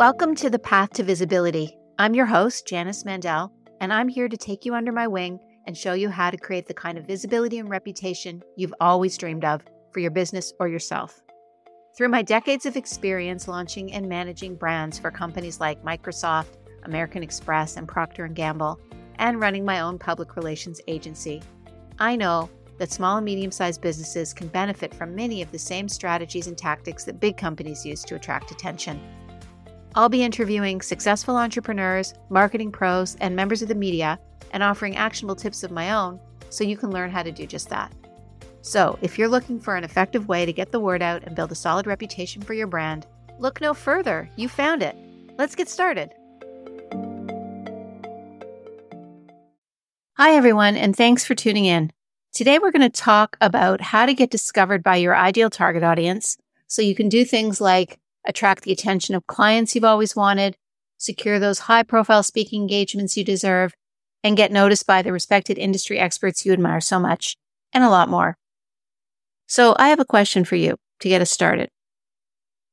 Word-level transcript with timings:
Welcome 0.00 0.34
to 0.36 0.48
the 0.48 0.58
Path 0.58 0.94
to 0.94 1.02
Visibility. 1.02 1.76
I'm 1.98 2.14
your 2.14 2.24
host, 2.24 2.66
Janice 2.66 3.04
Mandel, 3.04 3.52
and 3.82 3.92
I'm 3.92 4.08
here 4.08 4.30
to 4.30 4.36
take 4.38 4.64
you 4.64 4.74
under 4.74 4.92
my 4.92 5.06
wing 5.06 5.38
and 5.66 5.76
show 5.76 5.92
you 5.92 6.08
how 6.08 6.30
to 6.30 6.38
create 6.38 6.66
the 6.66 6.72
kind 6.72 6.96
of 6.96 7.06
visibility 7.06 7.58
and 7.58 7.68
reputation 7.68 8.42
you've 8.56 8.72
always 8.80 9.18
dreamed 9.18 9.44
of 9.44 9.62
for 9.92 10.00
your 10.00 10.10
business 10.10 10.54
or 10.58 10.68
yourself. 10.68 11.20
Through 11.98 12.08
my 12.08 12.22
decades 12.22 12.64
of 12.64 12.76
experience 12.76 13.46
launching 13.46 13.92
and 13.92 14.08
managing 14.08 14.54
brands 14.54 14.98
for 14.98 15.10
companies 15.10 15.60
like 15.60 15.84
Microsoft, 15.84 16.56
American 16.84 17.22
Express, 17.22 17.76
and 17.76 17.86
Procter 17.86 18.26
& 18.28 18.28
Gamble, 18.28 18.80
and 19.16 19.38
running 19.38 19.66
my 19.66 19.80
own 19.80 19.98
public 19.98 20.34
relations 20.34 20.80
agency, 20.88 21.42
I 21.98 22.16
know 22.16 22.48
that 22.78 22.90
small 22.90 23.18
and 23.18 23.26
medium-sized 23.26 23.82
businesses 23.82 24.32
can 24.32 24.48
benefit 24.48 24.94
from 24.94 25.14
many 25.14 25.42
of 25.42 25.52
the 25.52 25.58
same 25.58 25.90
strategies 25.90 26.46
and 26.46 26.56
tactics 26.56 27.04
that 27.04 27.20
big 27.20 27.36
companies 27.36 27.84
use 27.84 28.02
to 28.04 28.14
attract 28.14 28.50
attention. 28.50 28.98
I'll 29.96 30.08
be 30.08 30.22
interviewing 30.22 30.82
successful 30.82 31.36
entrepreneurs, 31.36 32.14
marketing 32.28 32.70
pros, 32.70 33.16
and 33.20 33.34
members 33.34 33.60
of 33.60 33.68
the 33.68 33.74
media 33.74 34.20
and 34.52 34.62
offering 34.62 34.96
actionable 34.96 35.34
tips 35.34 35.64
of 35.64 35.72
my 35.72 35.92
own 35.92 36.20
so 36.48 36.62
you 36.62 36.76
can 36.76 36.90
learn 36.90 37.10
how 37.10 37.24
to 37.24 37.32
do 37.32 37.44
just 37.46 37.68
that. 37.70 37.92
So, 38.62 38.98
if 39.02 39.18
you're 39.18 39.28
looking 39.28 39.58
for 39.58 39.76
an 39.76 39.84
effective 39.84 40.28
way 40.28 40.46
to 40.46 40.52
get 40.52 40.70
the 40.70 40.80
word 40.80 41.02
out 41.02 41.24
and 41.24 41.34
build 41.34 41.50
a 41.50 41.56
solid 41.56 41.86
reputation 41.86 42.42
for 42.42 42.54
your 42.54 42.66
brand, 42.66 43.06
look 43.38 43.60
no 43.60 43.74
further. 43.74 44.28
You 44.36 44.48
found 44.48 44.82
it. 44.82 44.94
Let's 45.38 45.54
get 45.54 45.68
started. 45.68 46.12
Hi, 50.16 50.34
everyone, 50.34 50.76
and 50.76 50.94
thanks 50.94 51.24
for 51.24 51.34
tuning 51.34 51.64
in. 51.64 51.90
Today, 52.32 52.58
we're 52.58 52.70
going 52.70 52.82
to 52.82 52.90
talk 52.90 53.36
about 53.40 53.80
how 53.80 54.06
to 54.06 54.14
get 54.14 54.30
discovered 54.30 54.84
by 54.84 54.96
your 54.96 55.16
ideal 55.16 55.50
target 55.50 55.82
audience 55.82 56.36
so 56.68 56.82
you 56.82 56.94
can 56.94 57.08
do 57.08 57.24
things 57.24 57.60
like 57.60 57.98
attract 58.26 58.62
the 58.62 58.72
attention 58.72 59.14
of 59.14 59.26
clients 59.26 59.74
you've 59.74 59.84
always 59.84 60.14
wanted, 60.14 60.56
secure 60.98 61.38
those 61.38 61.60
high 61.60 61.82
profile 61.82 62.22
speaking 62.22 62.62
engagements 62.62 63.16
you 63.16 63.24
deserve, 63.24 63.72
and 64.22 64.36
get 64.36 64.52
noticed 64.52 64.86
by 64.86 65.02
the 65.02 65.12
respected 65.12 65.58
industry 65.58 65.98
experts 65.98 66.44
you 66.44 66.52
admire 66.52 66.80
so 66.80 66.98
much, 66.98 67.36
and 67.72 67.82
a 67.82 67.88
lot 67.88 68.08
more. 68.08 68.36
So 69.46 69.74
I 69.78 69.88
have 69.88 70.00
a 70.00 70.04
question 70.04 70.44
for 70.44 70.56
you 70.56 70.76
to 71.00 71.08
get 71.08 71.22
us 71.22 71.30
started. 71.30 71.70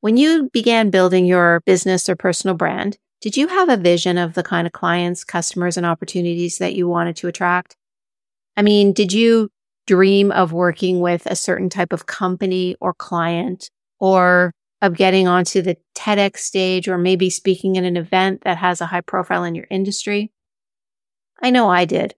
When 0.02 0.18
you 0.18 0.50
began 0.54 0.90
building 0.90 1.26
your 1.26 1.62
business 1.66 2.08
or 2.08 2.16
personal 2.16 2.56
brand, 2.56 2.98
did 3.20 3.36
you 3.36 3.48
have 3.48 3.70
a 3.70 3.78
vision 3.78 4.18
of 4.18 4.34
the 4.36 4.44
kind 4.44 4.68
of 4.68 4.74
clients, 4.74 5.24
customers, 5.24 5.76
and 5.76 5.86
opportunities 5.86 6.60
that 6.60 6.76
you 6.76 6.88
wanted 6.88 7.16
to 7.18 7.28
attract? 7.28 7.76
I 8.56 8.62
mean, 8.62 8.94
did 8.94 9.12
you 9.12 9.50
dream 9.88 10.32
of 10.32 10.52
working 10.52 11.00
with 11.00 11.26
a 11.26 11.36
certain 11.36 11.70
type 11.70 11.94
of 11.94 12.06
company 12.06 12.76
or 12.80 12.94
client 12.94 13.72
or 14.00 14.52
of 14.82 14.96
getting 14.96 15.28
onto 15.28 15.62
the 15.62 15.78
TEDx 15.96 16.38
stage 16.38 16.88
or 16.88 16.98
maybe 16.98 17.30
speaking 17.30 17.76
in 17.76 17.86
an 17.86 17.98
event 17.98 18.42
that 18.42 18.58
has 18.58 18.82
a 18.82 18.88
high 18.88 19.02
profile 19.02 19.44
in 19.44 19.56
your 19.56 19.68
industry? 19.70 20.32
I 21.42 21.50
know 21.50 21.70
I 21.70 21.86
did. 21.86 22.16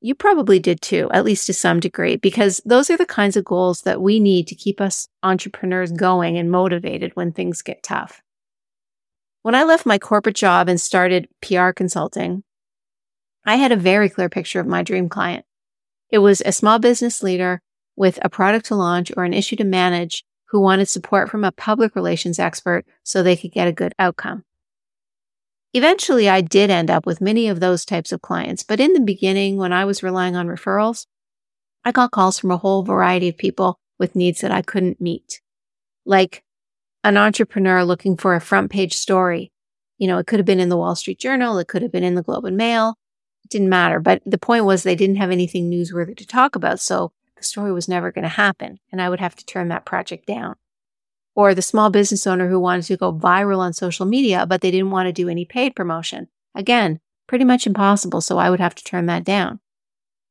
You 0.00 0.14
probably 0.14 0.58
did 0.58 0.82
too, 0.82 1.08
at 1.12 1.24
least 1.24 1.46
to 1.46 1.54
some 1.54 1.80
degree, 1.80 2.16
because 2.16 2.60
those 2.66 2.90
are 2.90 2.96
the 2.96 3.06
kinds 3.06 3.38
of 3.38 3.44
goals 3.44 3.82
that 3.82 4.02
we 4.02 4.20
need 4.20 4.46
to 4.48 4.54
keep 4.54 4.80
us 4.80 5.08
entrepreneurs 5.22 5.92
going 5.92 6.36
and 6.36 6.50
motivated 6.50 7.12
when 7.14 7.32
things 7.32 7.62
get 7.62 7.82
tough. 7.82 8.20
When 9.40 9.54
I 9.54 9.62
left 9.62 9.86
my 9.86 9.98
corporate 9.98 10.36
job 10.36 10.68
and 10.68 10.80
started 10.80 11.28
PR 11.40 11.70
consulting, 11.70 12.44
I 13.46 13.56
had 13.56 13.72
a 13.72 13.76
very 13.76 14.08
clear 14.08 14.28
picture 14.28 14.60
of 14.60 14.66
my 14.66 14.82
dream 14.82 15.08
client. 15.08 15.44
It 16.10 16.18
was 16.18 16.42
a 16.42 16.52
small 16.52 16.78
business 16.78 17.22
leader 17.22 17.60
with 17.96 18.18
a 18.22 18.28
product 18.28 18.66
to 18.66 18.74
launch 18.74 19.10
or 19.16 19.24
an 19.24 19.34
issue 19.34 19.56
to 19.56 19.64
manage 19.64 20.24
who 20.54 20.60
wanted 20.60 20.88
support 20.88 21.28
from 21.28 21.42
a 21.42 21.50
public 21.50 21.96
relations 21.96 22.38
expert 22.38 22.86
so 23.02 23.24
they 23.24 23.36
could 23.36 23.50
get 23.50 23.66
a 23.66 23.72
good 23.72 23.92
outcome. 23.98 24.44
Eventually, 25.72 26.28
I 26.28 26.42
did 26.42 26.70
end 26.70 26.92
up 26.92 27.06
with 27.06 27.20
many 27.20 27.48
of 27.48 27.58
those 27.58 27.84
types 27.84 28.12
of 28.12 28.22
clients, 28.22 28.62
but 28.62 28.78
in 28.78 28.92
the 28.92 29.00
beginning, 29.00 29.56
when 29.56 29.72
I 29.72 29.84
was 29.84 30.04
relying 30.04 30.36
on 30.36 30.46
referrals, 30.46 31.06
I 31.84 31.90
got 31.90 32.12
calls 32.12 32.38
from 32.38 32.52
a 32.52 32.56
whole 32.56 32.84
variety 32.84 33.28
of 33.28 33.36
people 33.36 33.80
with 33.98 34.14
needs 34.14 34.42
that 34.42 34.52
I 34.52 34.62
couldn't 34.62 35.00
meet. 35.00 35.40
Like 36.06 36.44
an 37.02 37.16
entrepreneur 37.16 37.84
looking 37.84 38.16
for 38.16 38.36
a 38.36 38.40
front 38.40 38.70
page 38.70 38.94
story. 38.94 39.50
You 39.98 40.06
know, 40.06 40.18
it 40.18 40.28
could 40.28 40.38
have 40.38 40.46
been 40.46 40.60
in 40.60 40.68
the 40.68 40.76
Wall 40.76 40.94
Street 40.94 41.18
Journal, 41.18 41.58
it 41.58 41.66
could 41.66 41.82
have 41.82 41.90
been 41.90 42.04
in 42.04 42.14
the 42.14 42.22
Globe 42.22 42.44
and 42.44 42.56
Mail. 42.56 42.96
It 43.42 43.50
didn't 43.50 43.70
matter. 43.70 43.98
But 43.98 44.22
the 44.24 44.38
point 44.38 44.66
was 44.66 44.84
they 44.84 44.94
didn't 44.94 45.16
have 45.16 45.32
anything 45.32 45.68
newsworthy 45.68 46.16
to 46.16 46.24
talk 46.24 46.54
about. 46.54 46.78
So 46.78 47.10
story 47.44 47.72
was 47.72 47.88
never 47.88 48.10
going 48.10 48.22
to 48.22 48.28
happen 48.28 48.78
and 48.90 49.00
I 49.00 49.08
would 49.08 49.20
have 49.20 49.36
to 49.36 49.44
turn 49.44 49.68
that 49.68 49.84
project 49.84 50.26
down. 50.26 50.56
Or 51.34 51.54
the 51.54 51.62
small 51.62 51.90
business 51.90 52.26
owner 52.26 52.48
who 52.48 52.60
wanted 52.60 52.84
to 52.84 52.96
go 52.96 53.12
viral 53.12 53.58
on 53.58 53.72
social 53.72 54.06
media, 54.06 54.46
but 54.46 54.60
they 54.60 54.70
didn't 54.70 54.90
want 54.90 55.06
to 55.06 55.12
do 55.12 55.28
any 55.28 55.44
paid 55.44 55.74
promotion. 55.74 56.28
Again, 56.54 57.00
pretty 57.26 57.44
much 57.44 57.66
impossible. 57.66 58.20
So 58.20 58.38
I 58.38 58.50
would 58.50 58.60
have 58.60 58.74
to 58.76 58.84
turn 58.84 59.06
that 59.06 59.24
down. 59.24 59.60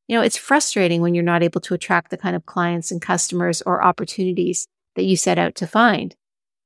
You 0.06 0.16
know, 0.16 0.22
it's 0.22 0.36
frustrating 0.36 1.00
when 1.00 1.14
you're 1.14 1.24
not 1.24 1.42
able 1.42 1.60
to 1.62 1.74
attract 1.74 2.10
the 2.10 2.16
kind 2.16 2.36
of 2.36 2.46
clients 2.46 2.90
and 2.90 3.00
customers 3.00 3.62
or 3.62 3.82
opportunities 3.82 4.66
that 4.96 5.04
you 5.04 5.16
set 5.16 5.38
out 5.38 5.54
to 5.56 5.66
find. 5.66 6.14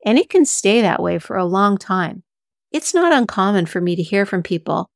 And 0.04 0.18
it 0.18 0.30
can 0.30 0.44
stay 0.44 0.80
that 0.80 1.02
way 1.02 1.18
for 1.18 1.36
a 1.36 1.44
long 1.44 1.78
time. 1.78 2.22
It's 2.70 2.94
not 2.94 3.12
uncommon 3.12 3.66
for 3.66 3.80
me 3.80 3.96
to 3.96 4.02
hear 4.02 4.26
from 4.26 4.42
people 4.42 4.90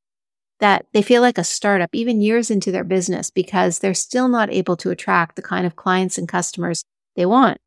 that 0.63 0.87
they 0.93 1.03
feel 1.03 1.23
like 1.23 1.39
a 1.39 1.45
startup 1.45 1.91
even 1.93 2.21
years 2.21 2.49
into 2.49 2.71
their 2.71 2.85
business 2.85 3.31
because 3.31 3.81
they're 3.81 3.93
still 3.93 4.29
not 4.29 4.49
able 4.53 4.77
to 4.77 4.91
attract 4.91 5.35
the 5.35 5.43
kind 5.43 5.67
of 5.67 5.75
clients 5.75 6.17
and 6.17 6.29
customers 6.29 6.85
they 7.17 7.27
want. 7.27 7.59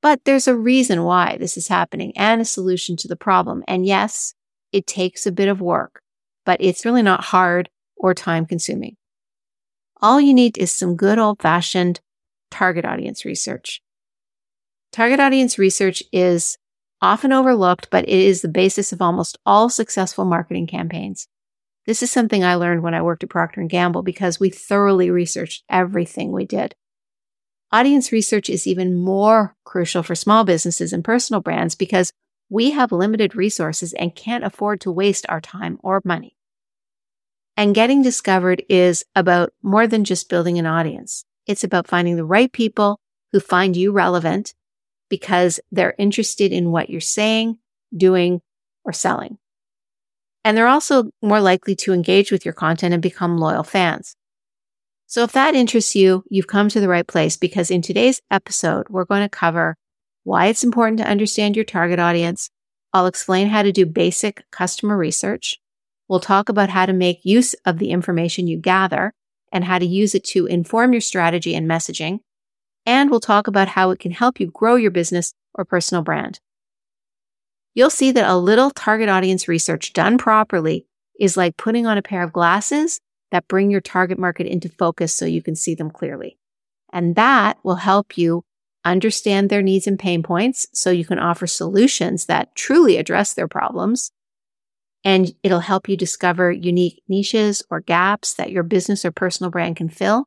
But 0.00 0.24
there's 0.24 0.48
a 0.48 0.56
reason 0.56 1.04
why 1.04 1.36
this 1.38 1.58
is 1.58 1.68
happening 1.68 2.16
and 2.16 2.40
a 2.40 2.46
solution 2.46 2.96
to 2.96 3.08
the 3.08 3.14
problem. 3.14 3.62
And 3.68 3.84
yes, 3.84 4.32
it 4.72 4.86
takes 4.86 5.26
a 5.26 5.32
bit 5.32 5.48
of 5.48 5.60
work, 5.60 6.00
but 6.46 6.56
it's 6.62 6.86
really 6.86 7.02
not 7.02 7.24
hard 7.24 7.68
or 7.94 8.14
time 8.14 8.46
consuming. 8.46 8.96
All 10.00 10.18
you 10.18 10.32
need 10.32 10.56
is 10.56 10.72
some 10.72 10.96
good 10.96 11.18
old 11.18 11.42
fashioned 11.42 12.00
target 12.50 12.86
audience 12.86 13.26
research. 13.26 13.82
Target 14.92 15.20
audience 15.20 15.58
research 15.58 16.02
is 16.10 16.56
often 17.02 17.34
overlooked, 17.34 17.88
but 17.90 18.04
it 18.04 18.18
is 18.18 18.40
the 18.40 18.48
basis 18.48 18.94
of 18.94 19.02
almost 19.02 19.36
all 19.44 19.68
successful 19.68 20.24
marketing 20.24 20.66
campaigns. 20.66 21.28
This 21.86 22.02
is 22.02 22.10
something 22.10 22.42
I 22.42 22.54
learned 22.54 22.82
when 22.82 22.94
I 22.94 23.02
worked 23.02 23.24
at 23.24 23.30
Procter 23.30 23.62
& 23.62 23.68
Gamble 23.68 24.02
because 24.02 24.40
we 24.40 24.50
thoroughly 24.50 25.10
researched 25.10 25.64
everything 25.68 26.32
we 26.32 26.46
did. 26.46 26.74
Audience 27.72 28.12
research 28.12 28.48
is 28.48 28.66
even 28.66 28.94
more 28.94 29.56
crucial 29.64 30.02
for 30.02 30.14
small 30.14 30.44
businesses 30.44 30.92
and 30.92 31.04
personal 31.04 31.40
brands 31.40 31.74
because 31.74 32.12
we 32.48 32.70
have 32.70 32.92
limited 32.92 33.34
resources 33.34 33.92
and 33.94 34.14
can't 34.14 34.44
afford 34.44 34.80
to 34.82 34.92
waste 34.92 35.26
our 35.28 35.40
time 35.40 35.78
or 35.82 36.00
money. 36.04 36.36
And 37.56 37.74
getting 37.74 38.02
discovered 38.02 38.62
is 38.68 39.04
about 39.14 39.52
more 39.62 39.86
than 39.86 40.04
just 40.04 40.28
building 40.28 40.58
an 40.58 40.66
audience. 40.66 41.24
It's 41.46 41.64
about 41.64 41.86
finding 41.86 42.16
the 42.16 42.24
right 42.24 42.52
people 42.52 42.98
who 43.32 43.40
find 43.40 43.76
you 43.76 43.92
relevant 43.92 44.54
because 45.10 45.60
they're 45.70 45.94
interested 45.98 46.52
in 46.52 46.70
what 46.70 46.90
you're 46.90 47.00
saying, 47.00 47.58
doing, 47.96 48.40
or 48.84 48.92
selling. 48.92 49.38
And 50.44 50.56
they're 50.56 50.68
also 50.68 51.10
more 51.22 51.40
likely 51.40 51.74
to 51.76 51.94
engage 51.94 52.30
with 52.30 52.44
your 52.44 52.54
content 52.54 52.92
and 52.92 53.02
become 53.02 53.38
loyal 53.38 53.64
fans. 53.64 54.14
So 55.06 55.22
if 55.22 55.32
that 55.32 55.54
interests 55.54 55.94
you, 55.94 56.24
you've 56.28 56.46
come 56.46 56.68
to 56.68 56.80
the 56.80 56.88
right 56.88 57.06
place 57.06 57.36
because 57.36 57.70
in 57.70 57.82
today's 57.82 58.20
episode, 58.30 58.88
we're 58.90 59.04
going 59.04 59.22
to 59.22 59.28
cover 59.28 59.76
why 60.24 60.46
it's 60.46 60.64
important 60.64 60.98
to 60.98 61.08
understand 61.08 61.56
your 61.56 61.64
target 61.64 61.98
audience. 61.98 62.50
I'll 62.92 63.06
explain 63.06 63.48
how 63.48 63.62
to 63.62 63.72
do 63.72 63.86
basic 63.86 64.44
customer 64.50 64.96
research. 64.96 65.58
We'll 66.08 66.20
talk 66.20 66.48
about 66.48 66.70
how 66.70 66.86
to 66.86 66.92
make 66.92 67.24
use 67.24 67.54
of 67.64 67.78
the 67.78 67.90
information 67.90 68.46
you 68.46 68.58
gather 68.58 69.12
and 69.52 69.64
how 69.64 69.78
to 69.78 69.86
use 69.86 70.14
it 70.14 70.24
to 70.24 70.46
inform 70.46 70.92
your 70.92 71.00
strategy 71.00 71.54
and 71.54 71.68
messaging. 71.68 72.20
And 72.84 73.10
we'll 73.10 73.20
talk 73.20 73.46
about 73.46 73.68
how 73.68 73.90
it 73.90 74.00
can 74.00 74.10
help 74.10 74.40
you 74.40 74.50
grow 74.50 74.76
your 74.76 74.90
business 74.90 75.32
or 75.54 75.64
personal 75.64 76.02
brand 76.02 76.40
you'll 77.74 77.90
see 77.90 78.12
that 78.12 78.28
a 78.28 78.36
little 78.36 78.70
target 78.70 79.08
audience 79.08 79.48
research 79.48 79.92
done 79.92 80.16
properly 80.16 80.86
is 81.18 81.36
like 81.36 81.56
putting 81.56 81.86
on 81.86 81.98
a 81.98 82.02
pair 82.02 82.22
of 82.22 82.32
glasses 82.32 83.00
that 83.30 83.48
bring 83.48 83.70
your 83.70 83.80
target 83.80 84.18
market 84.18 84.46
into 84.46 84.68
focus 84.68 85.12
so 85.14 85.26
you 85.26 85.42
can 85.42 85.56
see 85.56 85.74
them 85.74 85.90
clearly. 85.90 86.38
And 86.92 87.16
that 87.16 87.58
will 87.64 87.76
help 87.76 88.16
you 88.16 88.44
understand 88.84 89.50
their 89.50 89.62
needs 89.62 89.86
and 89.86 89.98
pain 89.98 90.22
points 90.22 90.66
so 90.72 90.90
you 90.90 91.04
can 91.04 91.18
offer 91.18 91.46
solutions 91.46 92.26
that 92.26 92.54
truly 92.54 92.96
address 92.96 93.34
their 93.34 93.48
problems. 93.48 94.12
And 95.02 95.34
it'll 95.42 95.60
help 95.60 95.88
you 95.88 95.96
discover 95.96 96.50
unique 96.52 97.02
niches 97.08 97.62
or 97.70 97.80
gaps 97.80 98.34
that 98.34 98.50
your 98.50 98.62
business 98.62 99.04
or 99.04 99.10
personal 99.10 99.50
brand 99.50 99.76
can 99.76 99.88
fill. 99.88 100.26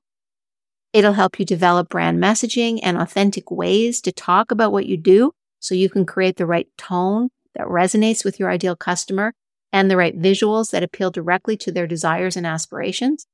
It'll 0.94 1.14
help 1.14 1.40
you 1.40 1.46
develop 1.46 1.90
brand 1.90 2.22
messaging 2.22 2.80
and 2.84 2.98
authentic 2.98 3.52
ways 3.52 4.02
to 4.02 4.12
talk 4.12 4.52
about 4.52 4.72
what 4.72 4.86
you 4.86 4.98
do 4.98 5.32
so 5.60 5.76
you 5.76 5.90
can 5.90 6.06
create 6.06 6.38
the 6.38 6.46
right 6.46 6.68
tone 6.78 7.30
that 7.58 7.68
resonates 7.68 8.24
with 8.24 8.40
your 8.40 8.50
ideal 8.50 8.76
customer 8.76 9.34
and 9.74 9.90
the 9.90 9.98
right 9.98 10.18
visuals 10.18 10.72
that 10.72 10.84
appeal 10.84 11.12
directly 11.12 11.58
to 11.58 11.72
their 11.72 11.88
desires 11.88 12.38
and 12.38 12.46
aspirations. 12.46 13.28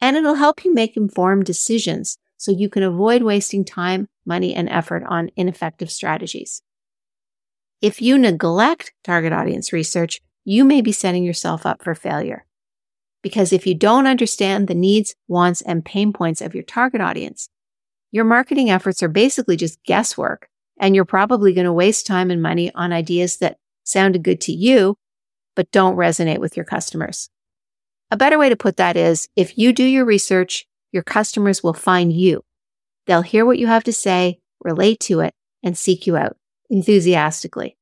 And 0.00 0.16
it'll 0.16 0.34
help 0.34 0.64
you 0.64 0.72
make 0.72 0.96
informed 0.96 1.44
decisions 1.44 2.18
so 2.36 2.52
you 2.52 2.68
can 2.68 2.82
avoid 2.82 3.22
wasting 3.22 3.64
time, 3.64 4.08
money, 4.24 4.54
and 4.54 4.68
effort 4.68 5.02
on 5.08 5.30
ineffective 5.36 5.90
strategies. 5.90 6.62
If 7.82 8.00
you 8.00 8.18
neglect 8.18 8.92
target 9.04 9.32
audience 9.32 9.72
research, 9.72 10.20
you 10.44 10.64
may 10.64 10.80
be 10.80 10.92
setting 10.92 11.24
yourself 11.24 11.66
up 11.66 11.82
for 11.82 11.94
failure. 11.94 12.46
Because 13.22 13.52
if 13.52 13.66
you 13.66 13.74
don't 13.74 14.06
understand 14.06 14.68
the 14.68 14.74
needs, 14.74 15.14
wants, 15.28 15.60
and 15.60 15.84
pain 15.84 16.12
points 16.12 16.40
of 16.40 16.54
your 16.54 16.62
target 16.62 17.00
audience, 17.00 17.48
your 18.12 18.24
marketing 18.24 18.70
efforts 18.70 19.02
are 19.02 19.08
basically 19.08 19.56
just 19.56 19.82
guesswork, 19.82 20.48
and 20.78 20.94
you're 20.94 21.04
probably 21.04 21.52
going 21.52 21.64
to 21.64 21.72
waste 21.72 22.06
time 22.06 22.30
and 22.30 22.42
money 22.42 22.72
on 22.74 22.92
ideas 22.92 23.38
that 23.38 23.58
sounded 23.84 24.22
good 24.22 24.40
to 24.42 24.52
you, 24.52 24.96
but 25.54 25.70
don't 25.70 25.96
resonate 25.96 26.38
with 26.38 26.56
your 26.56 26.64
customers. 26.64 27.30
A 28.10 28.16
better 28.16 28.38
way 28.38 28.48
to 28.48 28.56
put 28.56 28.76
that 28.76 28.96
is 28.96 29.28
if 29.36 29.58
you 29.58 29.72
do 29.72 29.84
your 29.84 30.04
research, 30.04 30.66
your 30.92 31.02
customers 31.02 31.62
will 31.62 31.74
find 31.74 32.12
you. 32.12 32.42
They'll 33.06 33.22
hear 33.22 33.44
what 33.44 33.58
you 33.58 33.66
have 33.66 33.84
to 33.84 33.92
say, 33.92 34.40
relate 34.62 35.00
to 35.00 35.20
it, 35.20 35.34
and 35.62 35.76
seek 35.76 36.06
you 36.06 36.16
out 36.16 36.36
enthusiastically. 36.70 37.76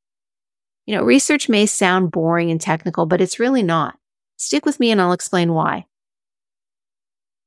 You 0.87 0.97
know, 0.97 1.03
research 1.03 1.49
may 1.49 1.67
sound 1.67 2.11
boring 2.11 2.51
and 2.51 2.61
technical, 2.61 3.07
but 3.07 3.21
it's 3.21 3.41
really 3.41 3.63
not. 3.63 3.99
Stick 4.37 4.67
with 4.67 4.81
me 4.81 4.91
and 4.91 5.01
I'll 5.01 5.13
explain 5.13 5.53
why. 5.53 5.87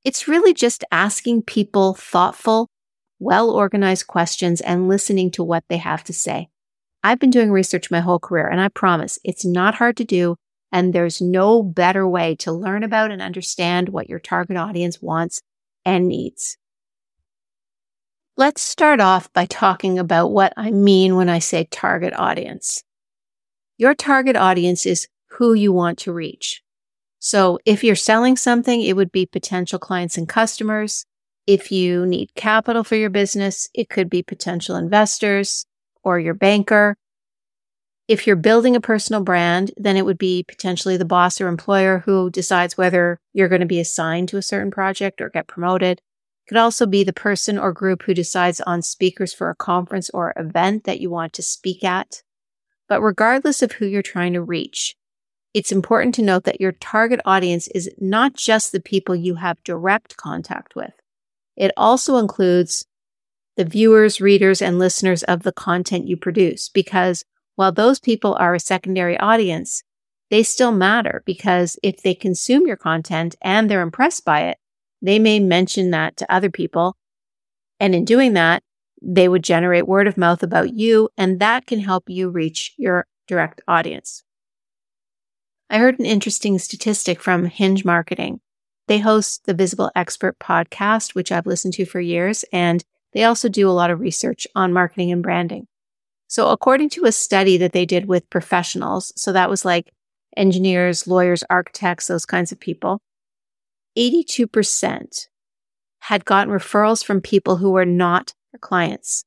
It's 0.03 0.27
really 0.27 0.53
just 0.53 0.83
asking 0.91 1.43
people 1.43 1.93
thoughtful, 1.93 2.69
well 3.19 3.49
organized 3.49 4.07
questions 4.07 4.61
and 4.61 4.87
listening 4.87 5.31
to 5.31 5.43
what 5.43 5.63
they 5.69 5.77
have 5.77 6.03
to 6.05 6.13
say. 6.13 6.49
I've 7.03 7.19
been 7.19 7.29
doing 7.29 7.51
research 7.51 7.91
my 7.91 7.99
whole 7.99 8.19
career 8.19 8.47
and 8.47 8.59
I 8.59 8.69
promise 8.69 9.19
it's 9.23 9.45
not 9.45 9.75
hard 9.75 9.97
to 9.97 10.03
do. 10.03 10.35
And 10.71 10.91
there's 10.91 11.21
no 11.21 11.63
better 11.63 12.05
way 12.05 12.35
to 12.39 12.51
learn 12.51 12.83
about 12.83 13.11
and 13.11 13.21
understand 13.21 13.89
what 13.89 14.09
your 14.09 14.19
target 14.19 14.57
audience 14.57 15.01
wants 15.01 15.41
and 15.85 16.07
needs. 16.07 16.57
Let's 18.35 18.61
start 18.61 18.99
off 18.99 19.31
by 19.31 19.45
talking 19.45 19.97
about 19.97 20.27
what 20.27 20.53
I 20.57 20.71
mean 20.71 21.15
when 21.15 21.29
I 21.29 21.39
say 21.39 21.67
target 21.71 22.13
audience. 22.13 22.83
Your 23.77 23.95
target 23.95 24.35
audience 24.35 24.85
is 24.85 25.07
who 25.37 25.53
you 25.53 25.71
want 25.71 25.97
to 25.99 26.13
reach. 26.13 26.61
So 27.19 27.59
if 27.65 27.83
you're 27.83 27.95
selling 27.95 28.35
something, 28.35 28.81
it 28.81 28.95
would 28.95 29.11
be 29.11 29.25
potential 29.25 29.79
clients 29.79 30.17
and 30.17 30.27
customers. 30.27 31.05
If 31.47 31.71
you 31.71 32.05
need 32.05 32.35
capital 32.35 32.83
for 32.83 32.97
your 32.97 33.09
business, 33.09 33.69
it 33.73 33.87
could 33.89 34.09
be 34.09 34.21
potential 34.21 34.75
investors 34.75 35.65
or 36.03 36.19
your 36.19 36.33
banker. 36.33 36.97
If 38.09 38.27
you're 38.27 38.35
building 38.35 38.75
a 38.75 38.81
personal 38.81 39.23
brand, 39.23 39.71
then 39.77 39.95
it 39.95 40.05
would 40.05 40.17
be 40.17 40.43
potentially 40.43 40.97
the 40.97 41.05
boss 41.05 41.39
or 41.39 41.47
employer 41.47 41.99
who 41.99 42.29
decides 42.29 42.77
whether 42.77 43.17
you're 43.31 43.47
going 43.47 43.61
to 43.61 43.65
be 43.65 43.79
assigned 43.79 44.27
to 44.29 44.37
a 44.37 44.41
certain 44.41 44.71
project 44.71 45.21
or 45.21 45.29
get 45.29 45.47
promoted. 45.47 45.99
It 45.99 46.49
could 46.49 46.57
also 46.57 46.85
be 46.85 47.05
the 47.05 47.13
person 47.13 47.57
or 47.57 47.71
group 47.71 48.03
who 48.03 48.13
decides 48.13 48.59
on 48.61 48.81
speakers 48.81 49.33
for 49.33 49.49
a 49.49 49.55
conference 49.55 50.09
or 50.09 50.33
event 50.35 50.83
that 50.83 50.99
you 50.99 51.09
want 51.09 51.31
to 51.33 51.41
speak 51.41 51.81
at. 51.81 52.23
But 52.89 53.01
regardless 53.01 53.61
of 53.61 53.73
who 53.73 53.85
you're 53.85 54.01
trying 54.01 54.33
to 54.33 54.41
reach, 54.41 54.97
it's 55.53 55.71
important 55.71 56.13
to 56.15 56.21
note 56.21 56.43
that 56.43 56.59
your 56.59 56.73
target 56.73 57.21
audience 57.23 57.69
is 57.69 57.89
not 57.97 58.35
just 58.35 58.73
the 58.73 58.81
people 58.81 59.15
you 59.15 59.35
have 59.35 59.63
direct 59.63 60.17
contact 60.17 60.75
with. 60.75 60.91
It 61.57 61.71
also 61.75 62.17
includes 62.17 62.85
the 63.57 63.65
viewers, 63.65 64.21
readers, 64.21 64.61
and 64.61 64.79
listeners 64.79 65.23
of 65.23 65.43
the 65.43 65.51
content 65.51 66.07
you 66.07 66.15
produce 66.15 66.69
because 66.69 67.25
while 67.55 67.71
those 67.71 67.99
people 67.99 68.35
are 68.35 68.53
a 68.53 68.59
secondary 68.59 69.17
audience, 69.19 69.83
they 70.29 70.43
still 70.43 70.71
matter 70.71 71.23
because 71.25 71.77
if 71.81 72.03
they 72.03 72.13
consume 72.13 72.67
your 72.67 72.77
content 72.77 73.35
and 73.41 73.69
they're 73.69 73.81
impressed 73.81 74.23
by 74.23 74.41
it, 74.41 74.57
they 75.01 75.17
may 75.17 75.39
mention 75.39 75.89
that 75.91 76.17
to 76.17 76.31
other 76.31 76.51
people. 76.51 76.95
And 77.79 77.95
in 77.95 78.05
doing 78.05 78.33
that, 78.33 78.63
they 79.01 79.27
would 79.27 79.43
generate 79.43 79.87
word 79.87 80.07
of 80.07 80.17
mouth 80.17 80.43
about 80.43 80.73
you, 80.73 81.09
and 81.17 81.39
that 81.39 81.65
can 81.65 81.79
help 81.79 82.05
you 82.07 82.29
reach 82.29 82.73
your 82.77 83.05
direct 83.27 83.61
audience. 83.67 84.23
I 85.69 85.77
heard 85.77 85.99
an 85.99 86.05
interesting 86.05 86.57
statistic 86.59 87.21
from 87.21 87.45
Hinge 87.45 87.85
Marketing. 87.85 88.39
They 88.87 88.99
host 88.99 89.45
the 89.45 89.53
Visible 89.53 89.91
Expert 89.95 90.39
podcast, 90.39 91.13
which 91.13 91.31
I've 91.31 91.45
listened 91.45 91.73
to 91.75 91.85
for 91.85 91.99
years, 91.99 92.45
and 92.53 92.83
they 93.13 93.23
also 93.23 93.49
do 93.49 93.69
a 93.69 93.71
lot 93.71 93.91
of 93.91 93.99
research 93.99 94.47
on 94.55 94.73
marketing 94.73 95.11
and 95.11 95.21
branding. 95.21 95.67
So 96.27 96.49
according 96.49 96.89
to 96.91 97.05
a 97.05 97.11
study 97.11 97.57
that 97.57 97.73
they 97.73 97.85
did 97.85 98.07
with 98.07 98.29
professionals, 98.29 99.13
so 99.15 99.31
that 99.33 99.49
was 99.49 99.65
like 99.65 99.91
engineers, 100.35 101.07
lawyers, 101.07 101.43
architects, 101.49 102.07
those 102.07 102.25
kinds 102.25 102.51
of 102.51 102.59
people, 102.59 103.01
82% 103.97 105.27
had 105.99 106.25
gotten 106.25 106.53
referrals 106.53 107.03
from 107.03 107.21
people 107.21 107.57
who 107.57 107.71
were 107.71 107.85
not 107.85 108.33
their 108.51 108.59
clients. 108.59 109.23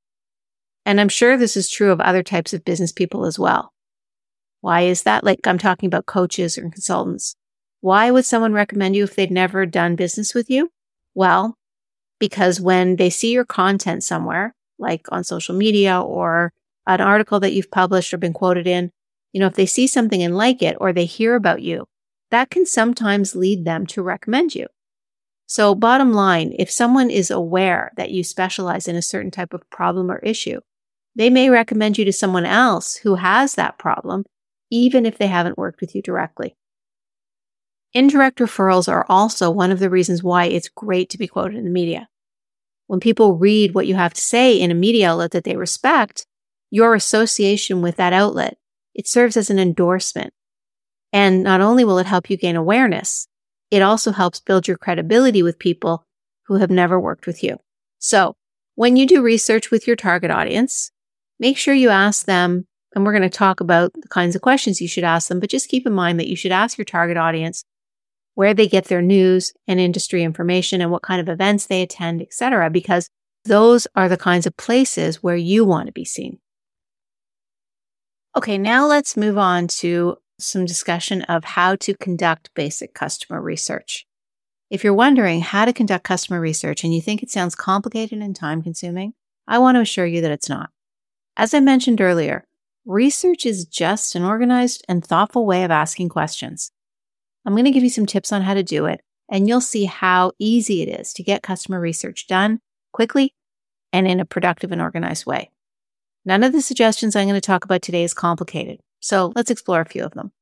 And 0.87 1.01
I'm 1.01 1.09
sure 1.09 1.37
this 1.37 1.57
is 1.57 1.69
true 1.69 1.91
of 1.91 2.01
other 2.01 2.23
types 2.23 2.55
of 2.55 2.65
business 2.65 2.93
people 2.93 3.27
as 3.27 3.39
well. 3.39 3.73
Why 4.61 4.83
is 4.83 5.03
that? 5.03 5.25
Like 5.25 5.47
I'm 5.47 5.59
talking 5.59 5.87
about 5.87 6.07
coaches 6.07 6.57
or 6.57 6.63
consultants. 6.63 7.35
Why 7.81 8.11
would 8.11 8.27
someone 8.27 8.53
recommend 8.53 8.97
you 8.97 9.05
if 9.05 9.17
they'd 9.17 9.31
never 9.31 9.67
done 9.67 9.97
business 9.97 10.35
with 10.35 10.51
you? 10.51 10.71
Well, 11.15 11.57
because 12.19 12.61
when 12.61 12.97
they 12.97 13.11
see 13.11 13.33
your 13.33 13.45
content 13.45 14.05
somewhere, 14.05 14.55
like 14.79 15.07
on 15.11 15.25
social 15.25 15.55
media 15.55 16.01
or 16.01 16.53
an 16.87 17.01
article 17.01 17.41
that 17.41 17.53
you've 17.53 17.71
published 17.71 18.13
or 18.13 18.19
been 18.19 18.33
quoted 18.33 18.67
in, 18.67 18.91
you 19.33 19.41
know, 19.41 19.47
if 19.47 19.55
they 19.55 19.67
see 19.67 19.87
something 19.87 20.23
and 20.23 20.37
like 20.37 20.63
it 20.63 20.77
or 20.81 20.93
they 20.93 21.05
hear 21.05 21.35
about 21.35 21.63
you, 21.63 21.87
that 22.31 22.51
can 22.51 22.67
sometimes 22.67 23.37
lead 23.37 23.65
them 23.65 23.87
to 23.87 24.03
recommend 24.03 24.55
you. 24.55 24.67
So 25.47 25.75
bottom 25.75 26.13
line, 26.13 26.55
if 26.59 26.71
someone 26.71 27.11
is 27.11 27.31
aware 27.31 27.93
that 27.97 28.11
you 28.11 28.23
specialize 28.23 28.87
in 28.87 28.97
a 28.97 29.03
certain 29.03 29.31
type 29.31 29.53
of 29.53 29.69
problem 29.71 30.11
or 30.11 30.19
issue, 30.19 30.61
they 31.17 31.31
may 31.31 31.51
recommend 31.51 31.99
you 31.99 32.05
to 32.05 32.13
someone 32.13 32.47
else 32.47 32.97
who 32.97 33.17
has 33.17 33.55
that 33.55 33.79
problem, 33.79 34.25
even 34.71 35.05
if 35.05 35.19
they 35.19 35.27
haven't 35.27 35.59
worked 35.59 35.81
with 35.81 35.95
you 35.95 36.03
directly. 36.03 36.57
Indirect 37.93 38.39
referrals 38.39 38.89
are 38.89 39.05
also 39.09 39.51
one 39.51 39.73
of 39.73 39.81
the 39.81 39.91
reasons 39.91 40.23
why 40.23 40.45
it's 40.45 40.69
great 40.69 41.11
to 41.11 41.19
be 41.19 41.27
quoted 41.27 41.57
in 41.57 41.65
the 41.65 41.71
media. 41.71 42.09
When 42.87 43.01
people 43.01 43.37
read 43.37 43.75
what 43.75 43.87
you 43.87 43.97
have 43.97 44.15
to 44.15 44.21
say 44.21 44.61
in 44.61 44.71
a 44.71 44.75
media 44.75 45.11
outlet 45.11 45.33
that 45.33 45.45
they 45.45 45.57
respect, 45.57 46.27
your 46.71 46.95
association 46.95 47.83
with 47.83 47.97
that 47.97 48.13
outlet, 48.13 48.59
it 48.95 49.09
serves 49.09 49.37
as 49.37 49.51
an 49.51 49.59
endorsement. 49.59 50.33
And 51.13 51.43
not 51.43 51.61
only 51.61 51.85
will 51.85 51.99
it 51.99 52.07
help 52.07 52.31
you 52.31 52.37
gain 52.37 52.55
awareness, 52.55 53.27
it 53.71 53.83
also 53.83 54.13
helps 54.13 54.41
build 54.41 54.69
your 54.69 54.77
credibility 54.77 55.43
with 55.43 55.59
people 55.59 56.05
who 56.47 56.57
have 56.57 56.71
never 56.71 56.99
worked 56.99 57.27
with 57.27 57.43
you. 57.43 57.59
So 57.99 58.37
when 58.77 58.97
you 58.97 59.07
do 59.07 59.23
research 59.23 59.71
with 59.71 59.87
your 59.87 59.97
target 59.97 60.31
audience, 60.31 60.93
make 61.41 61.57
sure 61.57 61.75
you 61.75 61.89
ask 61.89 62.27
them, 62.27 62.67
and 62.95 63.05
we're 63.05 63.13
going 63.13 63.23
to 63.23 63.31
talk 63.31 63.61
about 63.61 63.93
the 63.95 64.09
kinds 64.09 64.37
of 64.37 64.43
questions 64.43 64.81
you 64.81 64.89
should 64.89 65.05
ask 65.05 65.29
them, 65.29 65.41
but 65.41 65.51
just 65.51 65.69
keep 65.69 65.87
in 65.87 65.93
mind 65.93 66.19
that 66.21 66.29
you 66.29 66.37
should 66.37 66.53
ask 66.53 66.79
your 66.79 66.85
target 66.85 67.17
audience 67.17 67.65
where 68.41 68.55
they 68.55 68.67
get 68.67 68.87
their 68.87 69.03
news 69.03 69.53
and 69.69 69.79
industry 69.79 70.23
information 70.23 70.81
and 70.81 70.91
what 70.91 71.03
kind 71.03 71.21
of 71.21 71.29
events 71.29 71.67
they 71.67 71.83
attend, 71.83 72.23
etc., 72.23 72.71
because 72.71 73.11
those 73.45 73.87
are 73.95 74.09
the 74.09 74.17
kinds 74.17 74.47
of 74.47 74.57
places 74.57 75.23
where 75.23 75.37
you 75.37 75.63
want 75.63 75.89
to 75.89 75.93
be 75.93 76.07
seen. 76.07 76.39
Okay, 78.35 78.57
now 78.57 78.87
let's 78.87 79.15
move 79.15 79.37
on 79.37 79.69
to 79.83 80.17
some 80.39 80.65
discussion 80.65 81.21
of 81.25 81.45
how 81.45 81.77
to 81.77 81.95
conduct 81.99 82.49
basic 82.55 82.95
customer 82.95 83.43
research. 83.43 84.07
If 84.71 84.85
you're 84.85 84.95
wondering 84.95 85.43
how 85.43 85.67
to 85.67 85.73
conduct 85.75 86.05
customer 86.05 86.41
research 86.41 86.83
and 86.83 86.95
you 86.95 87.03
think 87.03 87.23
it 87.23 87.31
sounds 87.31 87.55
complicated 87.55 88.21
and 88.21 88.35
time 88.35 88.63
consuming, 88.63 89.13
I 89.47 89.59
want 89.59 89.77
to 89.77 89.83
assure 89.83 90.07
you 90.07 90.23
that 90.23 90.33
it's 90.33 90.49
not. 90.49 90.71
As 91.37 91.53
I 91.53 91.61
mentioned 91.61 92.01
earlier, 92.01 92.47
research 92.87 93.45
is 93.45 93.67
just 93.67 94.15
an 94.15 94.25
organized 94.25 94.83
and 94.89 95.05
thoughtful 95.05 95.45
way 95.45 95.63
of 95.63 95.71
asking 95.71 96.09
questions. 96.09 96.73
I'm 97.45 97.55
going 97.55 97.65
to 97.65 97.71
give 97.71 97.83
you 97.83 97.91
some 97.91 98.07
tips 98.07 98.33
on 98.33 98.43
how 98.43 98.55
to 98.55 98.63
do 98.63 98.87
it, 98.87 99.01
and 99.31 99.49
you'll 99.49 99.61
see 99.61 99.85
how 99.85 100.33
easy 100.39 100.83
it 100.83 101.01
is 101.01 101.13
to 101.15 101.23
get 101.23 101.43
customer 101.43 101.81
research 101.81 102.27
done 102.27 102.61
quickly 102.93 103.35
and 103.93 104.07
in 104.07 104.21
a 104.21 104.25
productive 104.25 104.73
and 104.73 104.81
organized 104.81 105.27
way. 105.27 105.51
None 106.25 106.43
of 106.43 106.53
the 106.53 106.61
suggestions 106.61 107.17
I'm 107.17 107.27
going 107.27 107.35
to 107.35 107.41
talk 107.41 107.65
about 107.65 107.83
today 107.83 108.05
is 108.05 108.15
complicated, 108.15 108.81
so 109.01 109.33
let's 109.35 109.51
explore 109.51 109.81
a 109.81 109.89
few 109.89 110.05
of 110.05 110.13
them. 110.13 110.33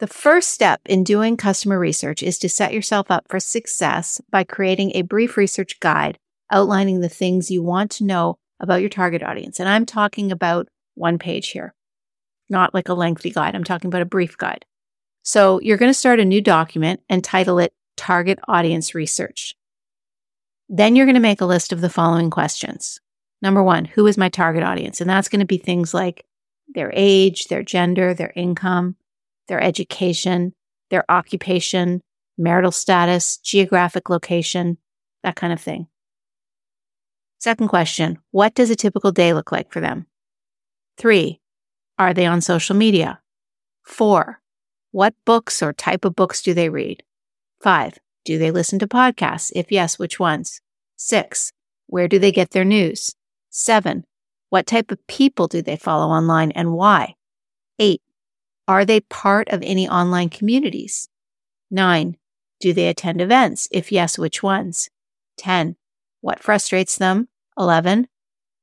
The 0.00 0.08
first 0.08 0.48
step 0.48 0.80
in 0.84 1.04
doing 1.04 1.36
customer 1.36 1.78
research 1.78 2.24
is 2.24 2.36
to 2.40 2.48
set 2.48 2.72
yourself 2.72 3.08
up 3.08 3.26
for 3.28 3.38
success 3.38 4.20
by 4.30 4.42
creating 4.42 4.92
a 4.94 5.02
brief 5.02 5.36
research 5.36 5.78
guide 5.78 6.18
outlining 6.50 7.00
the 7.00 7.08
things 7.08 7.50
you 7.50 7.62
want 7.62 7.92
to 7.92 8.04
know 8.04 8.38
about 8.58 8.80
your 8.80 8.90
target 8.90 9.22
audience. 9.22 9.60
And 9.60 9.68
I'm 9.68 9.86
talking 9.86 10.32
about 10.32 10.68
one 10.94 11.18
page 11.18 11.50
here, 11.50 11.74
not 12.48 12.74
like 12.74 12.88
a 12.88 12.94
lengthy 12.94 13.30
guide. 13.30 13.54
I'm 13.54 13.62
talking 13.62 13.88
about 13.88 14.02
a 14.02 14.06
brief 14.06 14.36
guide. 14.36 14.64
So 15.22 15.60
you're 15.60 15.76
going 15.76 15.90
to 15.90 15.98
start 15.98 16.20
a 16.20 16.24
new 16.24 16.40
document 16.40 17.00
and 17.08 17.22
title 17.22 17.58
it 17.58 17.72
Target 17.96 18.38
Audience 18.48 18.94
Research. 18.94 19.54
Then 20.68 20.96
you're 20.96 21.06
going 21.06 21.14
to 21.14 21.20
make 21.20 21.40
a 21.40 21.46
list 21.46 21.72
of 21.72 21.80
the 21.80 21.90
following 21.90 22.30
questions. 22.30 23.00
Number 23.40 23.62
one, 23.62 23.84
who 23.84 24.06
is 24.06 24.18
my 24.18 24.28
target 24.28 24.62
audience? 24.62 25.00
And 25.00 25.08
that's 25.08 25.28
going 25.28 25.40
to 25.40 25.46
be 25.46 25.58
things 25.58 25.94
like 25.94 26.24
their 26.74 26.92
age, 26.94 27.46
their 27.48 27.62
gender, 27.62 28.14
their 28.14 28.32
income, 28.34 28.96
their 29.48 29.60
education, 29.60 30.54
their 30.90 31.04
occupation, 31.10 32.02
marital 32.38 32.72
status, 32.72 33.38
geographic 33.38 34.08
location, 34.08 34.78
that 35.22 35.36
kind 35.36 35.52
of 35.52 35.60
thing. 35.60 35.86
Second 37.38 37.68
question, 37.68 38.18
what 38.30 38.54
does 38.54 38.70
a 38.70 38.76
typical 38.76 39.12
day 39.12 39.34
look 39.34 39.52
like 39.52 39.72
for 39.72 39.80
them? 39.80 40.06
Three, 40.96 41.40
Are 41.98 42.14
they 42.14 42.26
on 42.26 42.40
social 42.40 42.74
media? 42.74 43.20
Four, 43.82 44.41
what 44.92 45.14
books 45.24 45.62
or 45.62 45.72
type 45.72 46.04
of 46.04 46.14
books 46.14 46.42
do 46.42 46.54
they 46.54 46.68
read? 46.68 47.02
Five, 47.62 47.98
do 48.24 48.38
they 48.38 48.50
listen 48.50 48.78
to 48.78 48.86
podcasts? 48.86 49.50
If 49.54 49.72
yes, 49.72 49.98
which 49.98 50.20
ones? 50.20 50.60
Six, 50.96 51.52
where 51.86 52.08
do 52.08 52.18
they 52.18 52.30
get 52.30 52.50
their 52.50 52.64
news? 52.64 53.14
Seven, 53.50 54.04
what 54.50 54.66
type 54.66 54.90
of 54.90 55.06
people 55.06 55.48
do 55.48 55.62
they 55.62 55.76
follow 55.76 56.12
online 56.12 56.52
and 56.52 56.74
why? 56.74 57.14
Eight, 57.78 58.02
are 58.68 58.84
they 58.84 59.00
part 59.00 59.48
of 59.48 59.62
any 59.62 59.88
online 59.88 60.28
communities? 60.28 61.08
Nine, 61.70 62.18
do 62.60 62.72
they 62.72 62.88
attend 62.88 63.20
events? 63.20 63.68
If 63.72 63.90
yes, 63.90 64.18
which 64.18 64.42
ones? 64.42 64.90
10. 65.38 65.76
What 66.20 66.42
frustrates 66.42 66.96
them? 66.98 67.28
11. 67.58 68.08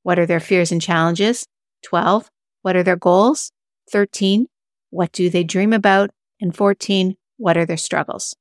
What 0.04 0.18
are 0.18 0.26
their 0.26 0.40
fears 0.40 0.72
and 0.72 0.80
challenges? 0.80 1.46
12. 1.82 2.30
What 2.62 2.76
are 2.76 2.82
their 2.82 2.96
goals? 2.96 3.52
13. 3.90 4.46
What 4.90 5.12
do 5.12 5.28
they 5.28 5.44
dream 5.44 5.72
about? 5.72 6.10
And 6.40 6.56
14, 6.56 7.16
what 7.36 7.56
are 7.56 7.66
their 7.66 7.76
struggles? 7.76 8.34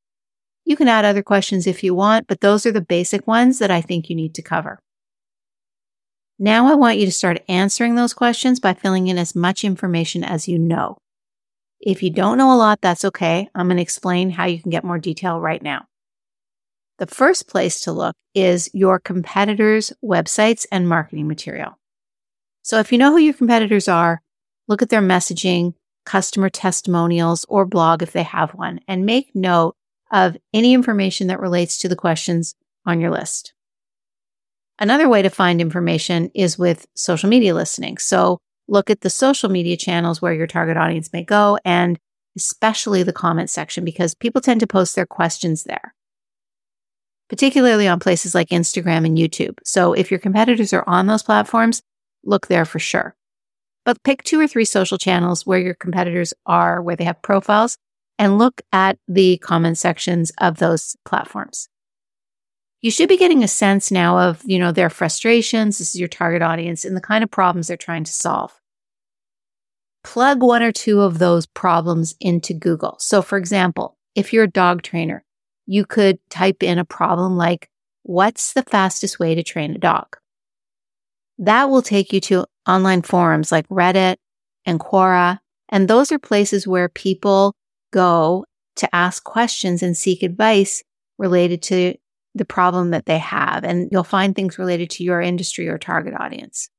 You 0.66 0.76
can 0.76 0.88
add 0.88 1.06
other 1.06 1.24
questions 1.24 1.68
if 1.68 1.84
you 1.84 1.96
want, 1.96 2.28
but 2.28 2.42
those 2.42 2.66
are 2.66 2.72
the 2.72 2.82
basic 2.82 3.26
ones 3.28 3.60
that 3.60 3.72
I 3.72 3.82
think 3.82 4.10
you 4.10 4.16
need 4.16 4.36
to 4.36 4.42
cover. 4.42 4.80
Now 6.38 6.68
I 6.68 6.76
want 6.76 6.98
you 6.98 7.06
to 7.06 7.12
start 7.12 7.44
answering 7.50 7.96
those 7.96 8.14
questions 8.14 8.60
by 8.60 8.74
filling 8.74 9.08
in 9.08 9.18
as 9.18 9.36
much 9.36 9.66
information 9.66 10.24
as 10.24 10.48
you 10.48 10.58
know. 10.58 10.98
If 11.82 12.04
you 12.04 12.10
don't 12.10 12.38
know 12.38 12.54
a 12.54 12.58
lot, 12.58 12.80
that's 12.82 13.04
okay. 13.06 13.50
I'm 13.56 13.68
going 13.68 13.78
to 13.78 13.84
explain 13.84 14.30
how 14.30 14.46
you 14.46 14.62
can 14.62 14.70
get 14.70 14.84
more 14.84 15.00
detail 15.00 15.40
right 15.40 15.62
now. 15.62 15.86
The 16.98 17.08
first 17.08 17.48
place 17.48 17.80
to 17.82 17.94
look 17.94 18.16
is 18.36 18.70
your 18.74 19.00
competitors' 19.00 19.94
websites 20.04 20.66
and 20.72 20.88
marketing 20.88 21.28
material. 21.28 21.78
So 22.62 22.80
if 22.80 22.92
you 22.92 22.98
know 22.98 23.12
who 23.12 23.18
your 23.18 23.34
competitors 23.34 23.88
are, 23.88 24.22
look 24.68 24.82
at 24.82 24.90
their 24.90 25.02
messaging, 25.02 25.74
customer 26.06 26.50
testimonials, 26.50 27.46
or 27.50 27.66
blog 27.66 28.02
if 28.02 28.12
they 28.12 28.24
have 28.24 28.52
one, 28.52 28.80
and 28.88 29.06
make 29.06 29.36
note 29.36 29.76
of 30.12 30.38
any 30.54 30.74
information 30.74 31.28
that 31.28 31.40
relates 31.40 31.78
to 31.80 31.88
the 31.88 31.96
questions 31.96 32.56
on 32.86 33.00
your 33.00 33.12
list. 33.12 33.54
Another 34.80 35.10
way 35.10 35.22
to 35.22 35.30
find 35.30 35.60
information 35.60 36.32
is 36.34 36.58
with 36.58 36.88
social 36.96 37.30
media 37.30 37.54
listening. 37.54 37.98
So 37.98 38.40
look 38.68 38.90
at 38.90 39.02
the 39.02 39.10
social 39.10 39.50
media 39.50 39.76
channels 39.76 40.22
where 40.22 40.34
your 40.34 40.48
target 40.48 40.78
audience 40.78 41.12
may 41.12 41.24
go 41.24 41.58
and 41.66 42.00
especially 42.38 43.04
the 43.04 43.12
comment 43.12 43.50
section 43.50 43.84
because 43.84 44.14
people 44.14 44.40
tend 44.40 44.62
to 44.62 44.68
post 44.68 44.96
their 44.96 45.06
questions 45.06 45.66
there, 45.66 45.94
particularly 47.28 47.88
on 47.88 48.00
places 48.00 48.34
like 48.34 48.50
Instagram 48.50 49.06
and 49.06 49.18
YouTube. 49.18 49.58
So 49.66 49.94
if 49.94 50.12
your 50.12 50.20
competitors 50.20 50.72
are 50.72 50.88
on 50.88 51.08
those 51.08 51.24
platforms, 51.24 51.82
look 52.24 52.48
there 52.48 52.66
for 52.66 52.80
sure. 52.80 53.16
But 53.90 54.04
pick 54.04 54.22
two 54.22 54.40
or 54.40 54.48
three 54.48 54.66
social 54.66 55.00
channels 55.00 55.48
where 55.48 55.58
your 55.58 55.74
competitors 55.74 56.32
are, 56.46 56.80
where 56.80 56.96
they 56.96 57.06
have 57.06 57.20
profiles, 57.24 57.76
and 58.20 58.38
look 58.38 58.62
at 58.72 59.00
the 59.08 59.40
comment 59.40 59.80
sections 59.80 60.32
of 60.38 60.58
those 60.58 60.96
platforms. 61.06 61.68
You 62.82 62.92
should 62.92 63.10
be 63.10 63.18
getting 63.18 63.44
a 63.44 63.48
sense 63.48 63.90
now 63.90 64.20
of, 64.20 64.44
you 64.46 64.60
know, 64.60 64.72
their 64.72 64.92
frustrations. 64.92 65.80
This 65.80 65.96
is 65.96 66.00
your 66.00 66.08
target 66.08 66.44
audience 66.44 66.86
and 66.86 66.96
the 66.96 67.02
kind 67.02 67.24
of 67.24 67.32
problems 67.32 67.68
they're 67.68 67.78
trying 67.78 68.04
to 68.04 68.14
solve. 68.14 68.52
Plug 70.04 70.44
one 70.44 70.62
or 70.62 70.72
two 70.72 71.02
of 71.02 71.18
those 71.18 71.48
problems 71.48 72.14
into 72.20 72.54
Google. 72.54 72.96
So, 73.00 73.24
for 73.24 73.40
example, 73.40 73.98
if 74.14 74.32
you're 74.32 74.44
a 74.44 74.48
dog 74.48 74.84
trainer, 74.84 75.26
you 75.66 75.84
could 75.84 76.20
type 76.30 76.62
in 76.62 76.78
a 76.78 76.86
problem 76.86 77.38
like, 77.38 77.72
What's 78.04 78.54
the 78.54 78.62
fastest 78.62 79.20
way 79.20 79.34
to 79.34 79.42
train 79.42 79.74
a 79.74 79.80
dog? 79.80 80.16
That 81.40 81.72
will 81.72 81.82
take 81.82 82.14
you 82.14 82.20
to 82.20 82.46
online 82.68 83.02
forums 83.02 83.52
like 83.52 83.68
Reddit 83.70 84.18
and 84.66 84.80
Quora. 84.80 85.40
And 85.70 85.88
those 85.88 86.12
are 86.12 86.20
places 86.20 86.68
where 86.68 86.90
people 86.90 87.56
go 87.92 88.46
to 88.78 88.96
ask 88.96 89.24
questions 89.24 89.84
and 89.84 89.96
seek 89.96 90.24
advice 90.24 90.84
related 91.18 91.62
to 91.64 91.96
the 92.36 92.46
problem 92.46 92.92
that 92.92 93.06
they 93.06 93.18
have. 93.18 93.64
And 93.64 93.90
you'll 93.92 94.04
find 94.04 94.36
things 94.36 94.58
related 94.58 94.90
to 94.92 95.04
your 95.04 95.22
industry 95.22 95.68
or 95.68 95.78
target 95.78 96.14
audience. 96.18 96.70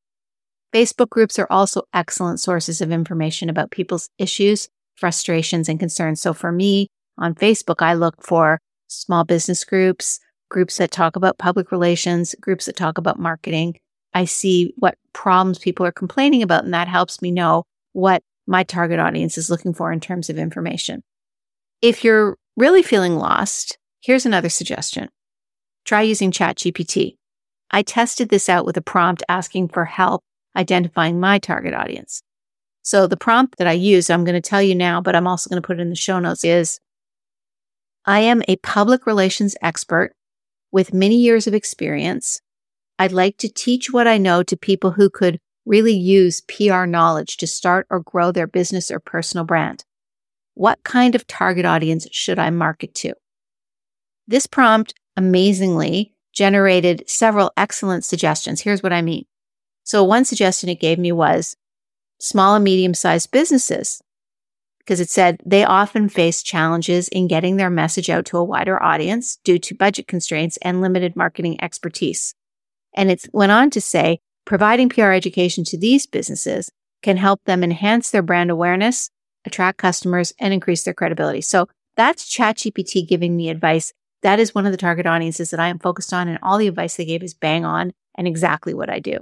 Facebook 0.73 1.11
groups 1.11 1.39
are 1.39 1.49
also 1.51 1.83
excellent 1.93 2.41
sources 2.41 2.81
of 2.81 2.93
information 2.93 3.51
about 3.51 3.71
people's 3.71 4.09
issues, 4.19 4.69
frustrations, 4.97 5.69
and 5.69 5.81
concerns. 5.81 6.21
So 6.21 6.33
for 6.33 6.53
me 6.53 6.89
on 7.19 7.35
Facebook, 7.35 7.83
I 7.83 7.95
look 7.95 8.15
for 8.25 8.61
small 8.87 9.25
business 9.25 9.65
groups, 9.65 10.21
groups 10.49 10.79
that 10.79 10.91
talk 10.91 11.17
about 11.17 11.39
public 11.39 11.73
relations, 11.73 12.35
groups 12.41 12.67
that 12.67 12.77
talk 12.77 12.99
about 12.99 13.19
marketing, 13.19 13.77
I 14.14 14.25
see 14.25 14.75
what 14.76 14.99
problems 15.12 15.59
people 15.59 15.87
are 15.87 15.93
complaining 15.93 16.43
about, 16.43 16.64
and 16.64 16.75
that 16.75 16.88
helps 16.88 17.23
me 17.23 17.31
know 17.31 17.64
what 17.93 18.23
my 18.47 18.62
target 18.62 18.99
audience 18.99 19.38
is 19.38 19.50
looking 19.50 19.73
for 19.73 19.93
in 19.93 20.00
terms 20.00 20.29
of 20.29 20.38
information. 20.38 21.02
If 21.83 22.05
you're 22.05 22.37
really 22.57 22.83
feeling 22.83 23.17
lost, 23.17 23.79
here's 24.00 24.26
another 24.26 24.49
suggestion. 24.49 25.09
Try 25.85 26.02
using 26.02 26.31
ChatGPT. 26.31 27.17
I 27.71 27.83
tested 27.83 28.29
this 28.29 28.49
out 28.49 28.67
with 28.67 28.76
a 28.76 28.83
prompt 28.83 29.23
asking 29.29 29.69
for 29.69 29.85
help 29.85 30.23
identifying 30.57 31.21
my 31.21 31.38
target 31.38 31.75
audience. 31.75 32.23
So 32.83 33.07
the 33.07 33.17
prompt 33.17 33.59
that 33.59 33.67
I 33.67 33.73
use, 33.73 34.11
I'm 34.11 34.25
going 34.25 34.40
to 34.40 34.40
tell 34.40 34.62
you 34.62 34.75
now, 34.75 35.00
but 35.00 35.14
I'm 35.14 35.26
also 35.26 35.49
going 35.49 35.62
to 35.62 35.67
put 35.67 35.79
it 35.79 35.83
in 35.83 35.90
the 35.90 35.97
show 35.97 36.19
notes 36.19 36.45
is 36.45 36.81
I 38.05 38.21
am 38.21 38.43
a 38.49 38.57
public 38.57 39.07
relations 39.07 39.57
expert 39.62 40.12
with 40.73 40.95
many 40.95 41.17
years 41.17 41.47
of 41.47 41.55
experience 41.55 42.40
I'd 43.00 43.12
like 43.12 43.38
to 43.38 43.49
teach 43.49 43.90
what 43.90 44.07
I 44.07 44.19
know 44.19 44.42
to 44.42 44.59
people 44.59 44.90
who 44.90 45.09
could 45.09 45.40
really 45.64 45.95
use 45.95 46.42
PR 46.42 46.85
knowledge 46.85 47.38
to 47.38 47.47
start 47.47 47.87
or 47.88 48.00
grow 48.00 48.30
their 48.30 48.47
business 48.47 48.90
or 48.90 49.00
personal 49.00 49.47
brand. 49.47 49.87
What 50.52 50.85
kind 50.85 51.14
of 51.14 51.26
target 51.26 51.64
audience 51.64 52.07
should 52.12 52.38
I 52.38 52.50
market 52.50 52.95
to? 52.97 53.14
This 54.28 54.47
prompt 54.47 54.92
amazingly 55.16 56.14
generated 56.35 57.04
several 57.09 57.52
excellent 57.57 58.04
suggestions. 58.04 58.61
Here's 58.61 58.83
what 58.83 58.92
I 58.92 59.00
mean. 59.00 59.25
So 59.83 60.04
one 60.04 60.26
suggestion 60.26 60.69
it 60.69 60.78
gave 60.78 60.99
me 60.99 61.11
was 61.11 61.57
small 62.21 62.54
and 62.54 62.64
medium 62.64 62.92
sized 62.92 63.30
businesses 63.30 64.02
because 64.78 65.00
it 65.00 65.09
said 65.09 65.40
they 65.47 65.64
often 65.64 66.11
face 66.11 66.42
challenges 66.42 67.09
in 67.09 67.28
getting 67.28 67.57
their 67.57 67.71
message 67.71 68.11
out 68.11 68.26
to 68.26 68.37
a 68.37 68.45
wider 68.45 68.83
audience 68.83 69.38
due 69.42 69.59
to 69.59 69.75
budget 69.75 70.07
constraints 70.07 70.59
and 70.59 70.83
limited 70.83 71.16
marketing 71.16 71.57
expertise. 71.62 72.35
And 72.94 73.11
it 73.11 73.26
went 73.32 73.52
on 73.52 73.70
to 73.70 73.80
say, 73.80 74.20
providing 74.44 74.88
PR 74.88 75.12
education 75.12 75.64
to 75.64 75.78
these 75.78 76.06
businesses 76.06 76.70
can 77.02 77.16
help 77.16 77.40
them 77.44 77.64
enhance 77.64 78.11
their 78.11 78.23
brand 78.23 78.50
awareness, 78.50 79.11
attract 79.44 79.78
customers, 79.78 80.32
and 80.38 80.52
increase 80.52 80.82
their 80.82 80.94
credibility. 80.94 81.40
So 81.40 81.68
that's 81.97 82.35
ChatGPT 82.35 83.06
giving 83.09 83.37
me 83.37 83.49
advice. 83.49 83.92
That 84.23 84.38
is 84.38 84.54
one 84.54 84.66
of 84.66 84.73
the 84.73 84.78
target 84.78 85.06
audiences 85.06 85.50
that 85.50 85.61
I 85.61 85.68
am 85.68 85.78
focused 85.78 86.12
on, 86.12 86.28
and 86.28 86.38
all 86.42 86.59
the 86.59 86.68
advice 86.68 86.97
they 86.97 87.04
gave 87.04 87.23
is 87.23 87.35
bang 87.35 87.64
on 87.64 87.92
and 88.16 88.26
exactly 88.26 88.75
what 88.75 88.90
I 88.90 88.99
do. 88.99 89.18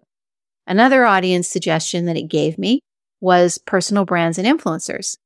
Another 0.66 1.04
audience 1.04 1.48
suggestion 1.48 2.06
that 2.06 2.16
it 2.16 2.28
gave 2.28 2.58
me 2.58 2.80
was 3.20 3.58
personal 3.58 4.04
brands 4.04 4.38
and 4.38 4.46
influencers. 4.46 5.16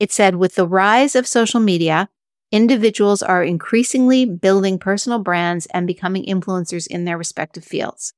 It 0.00 0.12
said, 0.12 0.36
with 0.36 0.54
the 0.56 0.66
rise 0.66 1.14
of 1.14 1.26
social 1.26 1.60
media, 1.60 2.08
individuals 2.50 3.22
are 3.22 3.42
increasingly 3.42 4.24
building 4.24 4.78
personal 4.78 5.18
brands 5.18 5.66
and 5.66 5.86
becoming 5.86 6.24
influencers 6.24 6.86
in 6.86 7.04
their 7.04 7.18
respective 7.18 7.64
fields. 7.64 8.12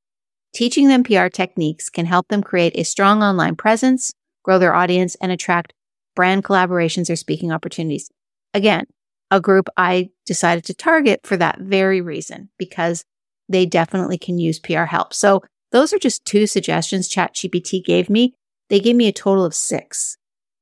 Teaching 0.54 0.88
them 0.88 1.04
PR 1.04 1.26
techniques 1.26 1.88
can 1.88 2.06
help 2.06 2.28
them 2.28 2.42
create 2.42 2.72
a 2.76 2.84
strong 2.84 3.22
online 3.22 3.56
presence, 3.56 4.12
grow 4.42 4.58
their 4.58 4.74
audience, 4.74 5.14
and 5.20 5.30
attract 5.30 5.72
brand 6.14 6.44
collaborations 6.44 7.10
or 7.10 7.16
speaking 7.16 7.52
opportunities. 7.52 8.10
Again, 8.54 8.86
a 9.30 9.40
group 9.40 9.68
I 9.76 10.10
decided 10.24 10.64
to 10.64 10.74
target 10.74 11.20
for 11.24 11.36
that 11.36 11.60
very 11.60 12.00
reason 12.00 12.48
because 12.58 13.04
they 13.48 13.66
definitely 13.66 14.18
can 14.18 14.38
use 14.38 14.58
PR 14.58 14.84
help. 14.84 15.12
So 15.12 15.42
those 15.72 15.92
are 15.92 15.98
just 15.98 16.24
two 16.24 16.46
suggestions 16.46 17.08
ChatGPT 17.08 17.84
gave 17.84 18.08
me. 18.08 18.34
They 18.70 18.80
gave 18.80 18.96
me 18.96 19.08
a 19.08 19.12
total 19.12 19.44
of 19.44 19.54
six. 19.54 20.16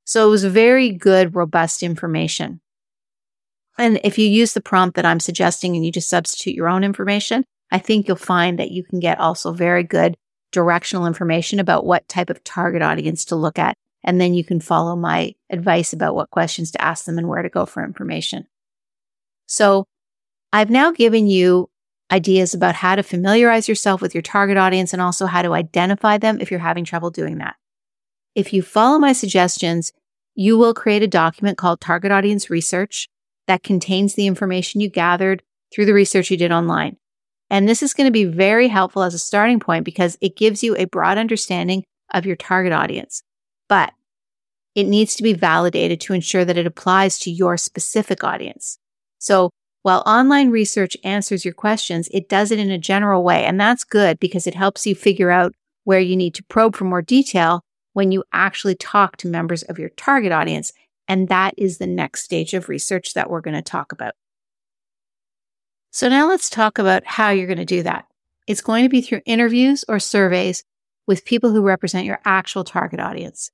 So 0.04 0.26
it 0.26 0.30
was 0.30 0.44
very 0.44 0.90
good, 0.90 1.34
robust 1.34 1.82
information. 1.82 2.60
And 3.78 4.00
if 4.04 4.18
you 4.18 4.28
use 4.28 4.52
the 4.52 4.60
prompt 4.60 4.96
that 4.96 5.06
I'm 5.06 5.20
suggesting 5.20 5.74
and 5.74 5.84
you 5.84 5.90
just 5.90 6.08
substitute 6.08 6.54
your 6.54 6.68
own 6.68 6.84
information, 6.84 7.44
I 7.70 7.78
think 7.78 8.06
you'll 8.06 8.16
find 8.16 8.58
that 8.58 8.70
you 8.70 8.84
can 8.84 9.00
get 9.00 9.18
also 9.18 9.52
very 9.52 9.82
good 9.82 10.16
directional 10.52 11.06
information 11.06 11.58
about 11.58 11.84
what 11.84 12.08
type 12.08 12.30
of 12.30 12.44
target 12.44 12.82
audience 12.82 13.24
to 13.26 13.36
look 13.36 13.58
at. 13.58 13.76
And 14.04 14.20
then 14.20 14.34
you 14.34 14.44
can 14.44 14.60
follow 14.60 14.94
my 14.94 15.34
advice 15.50 15.92
about 15.92 16.14
what 16.14 16.30
questions 16.30 16.70
to 16.72 16.82
ask 16.82 17.04
them 17.04 17.18
and 17.18 17.28
where 17.28 17.42
to 17.42 17.48
go 17.48 17.66
for 17.66 17.84
information. 17.84 18.46
So 19.46 19.86
I've 20.52 20.70
now 20.70 20.92
given 20.92 21.26
you 21.26 21.68
ideas 22.12 22.54
about 22.54 22.76
how 22.76 22.94
to 22.94 23.02
familiarize 23.02 23.68
yourself 23.68 24.00
with 24.00 24.14
your 24.14 24.22
target 24.22 24.56
audience 24.56 24.92
and 24.92 25.02
also 25.02 25.26
how 25.26 25.42
to 25.42 25.54
identify 25.54 26.18
them 26.18 26.38
if 26.40 26.50
you're 26.50 26.60
having 26.60 26.84
trouble 26.84 27.10
doing 27.10 27.38
that. 27.38 27.56
If 28.34 28.52
you 28.52 28.62
follow 28.62 28.98
my 28.98 29.12
suggestions, 29.12 29.92
you 30.34 30.58
will 30.58 30.74
create 30.74 31.02
a 31.02 31.08
document 31.08 31.58
called 31.58 31.80
Target 31.80 32.12
Audience 32.12 32.50
Research 32.50 33.08
that 33.46 33.62
contains 33.62 34.14
the 34.14 34.26
information 34.26 34.80
you 34.80 34.88
gathered 34.88 35.42
through 35.72 35.86
the 35.86 35.94
research 35.94 36.30
you 36.30 36.36
did 36.36 36.52
online. 36.52 36.96
And 37.50 37.68
this 37.68 37.82
is 37.82 37.94
going 37.94 38.06
to 38.06 38.12
be 38.12 38.24
very 38.24 38.68
helpful 38.68 39.02
as 39.02 39.14
a 39.14 39.18
starting 39.18 39.60
point 39.60 39.84
because 39.84 40.16
it 40.20 40.36
gives 40.36 40.62
you 40.62 40.74
a 40.76 40.86
broad 40.86 41.18
understanding 41.18 41.84
of 42.12 42.26
your 42.26 42.36
target 42.36 42.72
audience. 42.72 43.22
but 43.68 43.92
it 44.74 44.84
needs 44.84 45.14
to 45.16 45.22
be 45.22 45.32
validated 45.32 46.00
to 46.00 46.14
ensure 46.14 46.44
that 46.44 46.58
it 46.58 46.66
applies 46.66 47.18
to 47.20 47.30
your 47.30 47.56
specific 47.56 48.24
audience. 48.24 48.78
So 49.18 49.50
while 49.82 50.02
online 50.06 50.50
research 50.50 50.96
answers 51.04 51.44
your 51.44 51.54
questions, 51.54 52.08
it 52.12 52.28
does 52.28 52.50
it 52.50 52.58
in 52.58 52.70
a 52.70 52.78
general 52.78 53.22
way. 53.22 53.44
And 53.44 53.60
that's 53.60 53.84
good 53.84 54.18
because 54.18 54.46
it 54.46 54.54
helps 54.54 54.86
you 54.86 54.94
figure 54.94 55.30
out 55.30 55.54
where 55.84 56.00
you 56.00 56.16
need 56.16 56.34
to 56.34 56.44
probe 56.44 56.74
for 56.74 56.84
more 56.84 57.02
detail 57.02 57.62
when 57.92 58.10
you 58.10 58.24
actually 58.32 58.74
talk 58.74 59.16
to 59.18 59.28
members 59.28 59.62
of 59.62 59.78
your 59.78 59.90
target 59.90 60.32
audience. 60.32 60.72
And 61.08 61.28
that 61.28 61.54
is 61.56 61.78
the 61.78 61.86
next 61.86 62.24
stage 62.24 62.54
of 62.54 62.68
research 62.68 63.14
that 63.14 63.28
we're 63.28 63.40
going 63.40 63.54
to 63.54 63.62
talk 63.62 63.92
about. 63.92 64.14
So 65.90 66.08
now 66.08 66.28
let's 66.28 66.50
talk 66.50 66.78
about 66.78 67.06
how 67.06 67.30
you're 67.30 67.46
going 67.46 67.58
to 67.58 67.64
do 67.64 67.82
that. 67.82 68.06
It's 68.46 68.60
going 68.60 68.84
to 68.84 68.88
be 68.88 69.00
through 69.00 69.20
interviews 69.26 69.84
or 69.88 69.98
surveys 69.98 70.64
with 71.06 71.24
people 71.24 71.52
who 71.52 71.62
represent 71.62 72.06
your 72.06 72.20
actual 72.24 72.64
target 72.64 73.00
audience. 73.00 73.50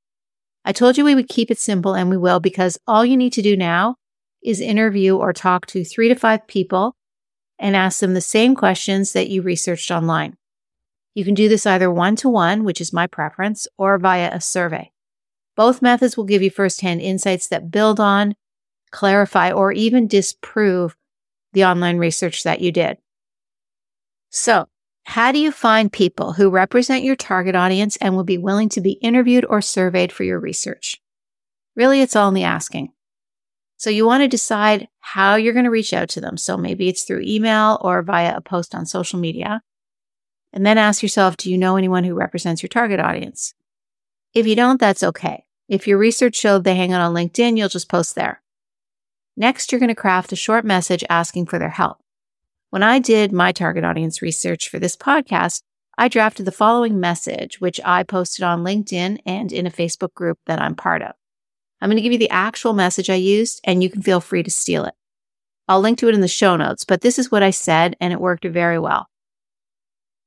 I 0.65 0.73
told 0.73 0.97
you 0.97 1.05
we 1.05 1.15
would 1.15 1.29
keep 1.29 1.51
it 1.51 1.59
simple 1.59 1.95
and 1.95 2.11
we 2.11 2.17
will 2.17 2.41
because 2.41 2.79
all 2.87 3.05
you 3.05 3.17
need 3.17 3.33
to 3.35 3.43
do 3.43 3.57
now 3.57 3.97
is 4.43 4.61
interview 4.61 5.17
or 5.17 5.33
talk 5.33 5.67
to 5.67 5.85
three 5.85 6.09
to 6.09 6.15
five 6.15 6.47
people 6.47 6.97
and 7.59 7.77
ask 7.77 8.01
them 8.01 8.15
the 8.15 8.21
same 8.21 8.55
questions 8.55 9.13
that 9.13 9.29
you 9.29 9.43
researched 9.43 9.91
online. 9.91 10.37
You 11.15 11.25
can 11.25 11.35
do 11.35 11.49
this 11.49 11.67
either 11.67 11.91
one 11.91 12.17
to 12.17 12.29
one, 12.29 12.65
which 12.65 12.81
is 12.81 12.93
my 12.93 13.07
preference, 13.07 13.67
or 13.77 13.99
via 13.99 14.31
a 14.33 14.41
survey. 14.41 14.93
Both 15.61 15.83
methods 15.83 16.17
will 16.17 16.25
give 16.25 16.41
you 16.41 16.51
firsthand 16.51 17.03
insights 17.03 17.49
that 17.49 17.71
build 17.71 18.01
on, 18.01 18.35
clarify, 18.93 19.53
or 19.53 19.73
even 19.73 20.07
disprove 20.07 20.97
the 21.53 21.67
online 21.67 21.99
research 21.99 22.45
that 22.45 22.63
you 22.63 22.73
did. 22.73 22.97
So, 24.31 24.69
how 25.05 25.33
do 25.33 25.39
you 25.39 25.53
find 25.53 25.93
people 25.93 26.33
who 26.33 26.49
represent 26.49 27.05
your 27.05 27.15
target 27.15 27.55
audience 27.55 27.97
and 27.97 28.17
will 28.17 28.25
be 28.25 28.39
willing 28.39 28.71
to 28.71 28.81
be 28.81 28.93
interviewed 28.93 29.45
or 29.51 29.61
surveyed 29.61 30.13
for 30.13 30.25
your 30.25 30.41
research? 30.41 30.99
Really, 31.77 32.01
it's 32.01 32.17
all 32.17 32.29
in 32.29 32.35
the 32.35 32.45
asking. 32.45 32.95
So 33.77 33.91
you 33.91 34.07
want 34.07 34.23
to 34.23 34.29
decide 34.29 34.89
how 35.01 35.35
you're 35.35 35.53
going 35.53 35.67
to 35.67 35.71
reach 35.71 35.93
out 35.93 36.09
to 36.11 36.23
them. 36.23 36.39
So 36.39 36.57
maybe 36.57 36.89
it's 36.89 37.03
through 37.05 37.21
email 37.21 37.79
or 37.83 38.03
via 38.03 38.35
a 38.35 38.41
post 38.41 38.75
on 38.75 38.87
social 38.87 39.19
media. 39.19 39.61
And 40.55 40.65
then 40.65 40.79
ask 40.79 41.03
yourself, 41.03 41.37
do 41.37 41.51
you 41.51 41.59
know 41.59 41.77
anyone 41.77 42.05
who 42.05 42.15
represents 42.15 42.63
your 42.63 42.69
target 42.69 42.99
audience? 42.99 43.53
If 44.33 44.47
you 44.47 44.57
don't, 44.57 44.81
that's 44.81 45.03
okay. 45.03 45.45
If 45.71 45.87
your 45.87 45.99
research 45.99 46.35
showed 46.35 46.65
they 46.65 46.75
hang 46.75 46.93
out 46.93 47.01
on 47.01 47.15
LinkedIn, 47.15 47.57
you'll 47.57 47.69
just 47.69 47.89
post 47.89 48.17
there. 48.17 48.43
Next, 49.37 49.71
you're 49.71 49.79
going 49.79 49.89
to 49.89 49.95
craft 49.95 50.33
a 50.33 50.37
short 50.37 50.65
message 50.65 51.05
asking 51.09 51.47
for 51.47 51.61
their 51.61 51.71
help. 51.71 51.99
When 52.71 52.83
I 52.83 52.99
did 52.99 53.33
my 53.33 53.53
target 53.53 53.85
audience 53.85 54.21
research 54.21 54.69
for 54.69 54.81
this 54.81 54.97
podcast, 54.97 55.63
I 55.97 56.09
drafted 56.09 56.45
the 56.45 56.51
following 56.51 56.99
message, 56.99 57.61
which 57.61 57.81
I 57.85 58.03
posted 58.03 58.43
on 58.43 58.65
LinkedIn 58.65 59.21
and 59.25 59.53
in 59.53 59.65
a 59.65 59.71
Facebook 59.71 60.13
group 60.13 60.41
that 60.47 60.61
I'm 60.61 60.75
part 60.75 61.03
of. 61.03 61.13
I'm 61.81 61.89
going 61.89 61.99
to 61.99 62.03
give 62.03 62.13
you 62.13 62.19
the 62.19 62.31
actual 62.31 62.73
message 62.73 63.09
I 63.09 63.15
used, 63.15 63.61
and 63.63 63.81
you 63.81 63.91
can 63.91 64.03
feel 64.03 64.21
free 64.21 64.43
to 64.43 64.51
steal 64.51 64.85
it. 64.87 64.95
I'll 65.69 65.81
link 65.81 65.99
to 65.99 66.09
it 66.09 66.17
in 66.17 66.21
the 66.21 66.27
show 66.27 66.57
notes, 66.57 66.83
but 66.83 67.03
this 67.03 67.17
is 67.17 67.31
what 67.31 67.45
I 67.45 67.51
said, 67.51 67.95
and 68.01 68.13
it 68.13 68.21
worked 68.21 68.45
very 68.45 68.81
well. 68.81 69.07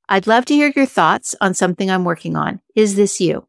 I'd 0.08 0.26
love 0.26 0.46
to 0.46 0.54
hear 0.54 0.72
your 0.74 0.86
thoughts 0.86 1.34
on 1.42 1.52
something 1.52 1.90
I'm 1.90 2.04
working 2.04 2.34
on. 2.34 2.62
Is 2.74 2.96
this 2.96 3.20
you? 3.20 3.46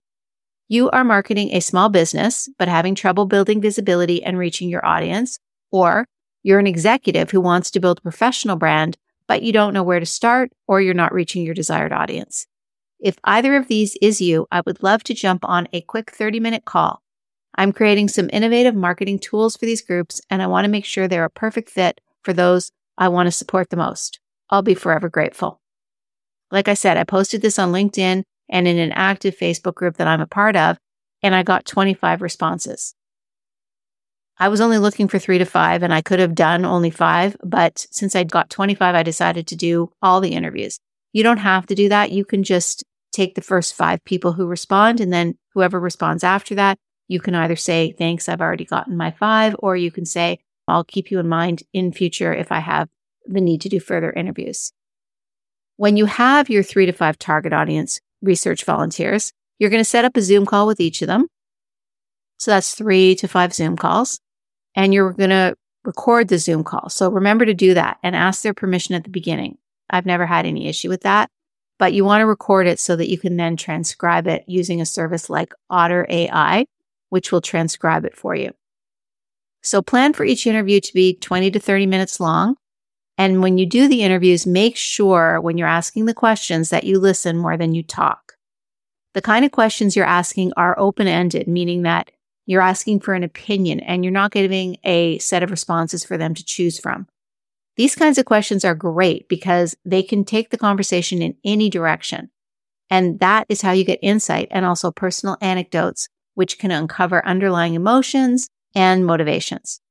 You 0.68 0.90
are 0.90 1.04
marketing 1.04 1.52
a 1.54 1.60
small 1.60 1.90
business, 1.90 2.50
but 2.58 2.68
having 2.68 2.96
trouble 2.96 3.28
building 3.28 3.62
visibility 3.62 4.24
and 4.24 4.38
reaching 4.38 4.68
your 4.68 4.84
audience, 4.84 5.38
or 5.72 6.08
you're 6.42 6.58
an 6.58 6.66
executive 6.66 7.30
who 7.30 7.40
wants 7.40 7.70
to 7.72 7.80
build 7.80 8.00
a 8.00 8.02
professional 8.02 8.56
brand, 8.56 8.98
but 9.28 9.44
you 9.44 9.54
don't 9.54 9.76
know 9.76 9.84
where 9.84 10.00
to 10.00 10.08
start, 10.08 10.52
or 10.68 10.82
you're 10.82 10.96
not 10.96 11.14
reaching 11.14 11.44
your 11.44 11.54
desired 11.54 11.94
audience. 11.94 12.48
If 13.00 13.18
either 13.24 13.56
of 13.56 13.68
these 13.68 13.96
is 14.02 14.22
you, 14.22 14.48
I 14.52 14.62
would 14.66 14.82
love 14.82 15.04
to 15.04 15.14
jump 15.14 15.46
on 15.46 15.68
a 15.72 15.82
quick 15.82 16.10
30 16.10 16.40
minute 16.40 16.66
call. 16.66 17.04
I'm 17.56 17.72
creating 17.72 18.08
some 18.08 18.30
innovative 18.34 18.76
marketing 18.76 19.20
tools 19.20 19.56
for 19.56 19.68
these 19.68 19.84
groups, 19.84 20.20
and 20.32 20.42
I 20.42 20.48
want 20.48 20.66
to 20.66 20.72
make 20.72 20.86
sure 20.86 21.08
they're 21.08 21.26
a 21.26 21.30
perfect 21.30 21.70
fit 21.70 22.02
for 22.24 22.34
those 22.34 22.72
I 22.98 23.10
want 23.10 23.28
to 23.28 23.32
support 23.32 23.70
the 23.70 23.78
most. 23.78 24.20
I'll 24.50 24.64
be 24.64 24.74
forever 24.74 25.10
grateful. 25.10 25.62
Like 26.50 26.68
I 26.68 26.74
said, 26.74 26.98
I 26.98 27.04
posted 27.04 27.44
this 27.44 27.60
on 27.60 27.72
LinkedIn 27.72 28.24
and 28.50 28.68
in 28.68 28.78
an 28.78 28.92
active 28.92 29.38
Facebook 29.38 29.76
group 29.76 29.98
that 29.98 30.08
I'm 30.08 30.22
a 30.22 30.28
part 30.28 30.56
of, 30.56 30.78
and 31.22 31.34
I 31.34 31.44
got 31.44 31.66
25 31.66 32.22
responses. 32.22 32.96
I 34.38 34.50
was 34.50 34.60
only 34.60 34.78
looking 34.78 35.08
for 35.08 35.18
three 35.18 35.38
to 35.38 35.46
five, 35.46 35.82
and 35.82 35.94
I 35.94 36.02
could 36.02 36.20
have 36.20 36.36
done 36.36 36.66
only 36.66 36.90
five, 36.90 37.38
but 37.44 37.88
since 37.92 38.16
I 38.16 38.24
got 38.26 38.50
25, 38.50 38.94
I 38.96 39.04
decided 39.04 39.48
to 39.48 39.56
do 39.56 39.92
all 40.02 40.20
the 40.20 40.34
interviews. 40.34 40.78
You 41.14 41.24
don't 41.24 41.38
have 41.38 41.66
to 41.68 41.76
do 41.76 41.88
that. 41.90 42.12
You 42.12 42.26
can 42.26 42.44
just 42.44 42.84
take 43.14 43.36
the 43.36 43.42
first 43.42 43.74
five 43.74 44.04
people 44.04 44.34
who 44.34 44.46
respond, 44.46 45.00
and 45.00 45.14
then 45.14 45.38
whoever 45.54 45.80
responds 45.80 46.24
after 46.24 46.54
that, 46.56 46.78
you 47.08 47.22
can 47.22 47.34
either 47.34 47.56
say, 47.56 47.94
Thanks, 47.98 48.28
I've 48.28 48.42
already 48.42 48.66
gotten 48.66 48.98
my 48.98 49.12
five, 49.12 49.56
or 49.60 49.78
you 49.78 49.92
can 49.92 50.06
say, 50.06 50.40
I'll 50.68 50.84
keep 50.84 51.12
you 51.12 51.20
in 51.20 51.30
mind 51.30 51.64
in 51.72 51.94
future 51.94 52.34
if 52.34 52.52
I 52.52 52.60
have 52.60 52.90
the 53.26 53.42
need 53.42 53.62
to 53.62 53.70
do 53.70 53.80
further 53.80 54.12
interviews. 54.12 54.74
When 55.78 55.98
you 55.98 56.06
have 56.06 56.50
your 56.50 56.64
three 56.64 56.86
to 56.86 56.92
five 56.92 57.18
target 57.18 57.54
audience 57.54 58.00
research 58.26 58.64
volunteers, 58.64 59.32
you're 59.60 59.70
going 59.70 59.82
to 59.82 59.90
set 59.90 60.06
up 60.06 60.18
a 60.18 60.22
Zoom 60.22 60.46
call 60.46 60.68
with 60.68 60.80
each 60.80 61.02
of 61.02 61.08
them. 61.08 61.28
So 62.38 62.52
that's 62.52 62.76
three 62.76 63.16
to 63.16 63.28
five 63.28 63.54
Zoom 63.54 63.78
calls. 63.78 64.20
And 64.76 64.94
you're 64.94 65.14
going 65.14 65.30
to 65.30 65.56
record 65.86 66.28
the 66.28 66.38
Zoom 66.38 66.64
call. 66.64 66.90
So 66.90 67.10
remember 67.10 67.46
to 67.46 67.54
do 67.54 67.74
that 67.76 67.98
and 68.04 68.16
ask 68.16 68.42
their 68.42 68.54
permission 68.54 68.96
at 68.96 69.04
the 69.04 69.10
beginning. 69.10 69.58
I've 69.90 70.06
never 70.06 70.26
had 70.26 70.46
any 70.46 70.68
issue 70.68 70.90
with 70.90 71.02
that, 71.02 71.30
but 71.78 71.94
you 71.94 72.04
want 72.04 72.22
to 72.22 72.26
record 72.26 72.68
it 72.68 72.80
so 72.80 72.96
that 72.96 73.10
you 73.10 73.18
can 73.18 73.38
then 73.38 73.56
transcribe 73.56 74.28
it 74.28 74.44
using 74.48 74.82
a 74.82 74.86
service 74.86 75.30
like 75.30 75.54
Otter 75.70 76.06
AI, 76.10 76.66
which 77.10 77.32
will 77.32 77.42
transcribe 77.42 78.04
it 78.04 78.18
for 78.18 78.36
you. 78.36 78.52
So 79.62 79.82
plan 79.82 80.14
for 80.14 80.26
each 80.26 80.46
interview 80.46 80.80
to 80.80 80.94
be 80.94 81.16
20 81.16 81.52
to 81.52 81.60
30 81.60 81.86
minutes 81.86 82.20
long. 82.20 82.56
And 83.18 83.42
when 83.42 83.58
you 83.58 83.66
do 83.66 83.88
the 83.88 84.04
interviews, 84.04 84.46
make 84.46 84.76
sure 84.76 85.40
when 85.40 85.58
you're 85.58 85.68
asking 85.68 86.06
the 86.06 86.14
questions 86.14 86.70
that 86.70 86.84
you 86.84 87.00
listen 87.00 87.38
more 87.38 87.58
than 87.58 87.74
you 87.74 87.84
talk. 87.84 88.34
The 89.14 89.22
kind 89.22 89.46
of 89.46 89.52
questions 89.52 89.96
you're 89.96 90.06
asking 90.06 90.52
are 90.58 90.78
open 90.78 91.08
ended, 91.08 91.48
meaning 91.48 91.84
that 91.84 92.12
you're 92.46 92.62
asking 92.62 93.00
for 93.00 93.14
an 93.14 93.24
opinion 93.24 93.80
and 93.80 94.04
you're 94.04 94.12
not 94.12 94.32
giving 94.32 94.78
a 94.84 95.18
set 95.20 95.44
of 95.44 95.52
responses 95.52 96.04
for 96.04 96.18
them 96.18 96.34
to 96.34 96.44
choose 96.44 96.80
from. 96.80 97.08
These 97.78 97.96
kinds 97.96 98.18
of 98.18 98.26
questions 98.26 98.64
are 98.64 98.76
great 98.76 99.28
because 99.28 99.76
they 99.86 100.04
can 100.04 100.24
take 100.24 100.50
the 100.50 100.58
conversation 100.58 101.22
in 101.22 101.36
any 101.44 101.70
direction. 101.70 102.30
And 102.90 103.20
that 103.20 103.46
is 103.50 103.62
how 103.62 103.72
you 103.72 103.84
get 103.84 104.00
insight 104.02 104.48
and 104.52 104.66
also 104.66 104.92
personal 104.92 105.38
anecdotes, 105.42 106.08
which 106.36 106.60
can 106.60 106.72
uncover 106.72 107.26
underlying 107.26 107.74
emotions 107.74 108.50
and 108.76 109.06
motivations. 109.06 109.82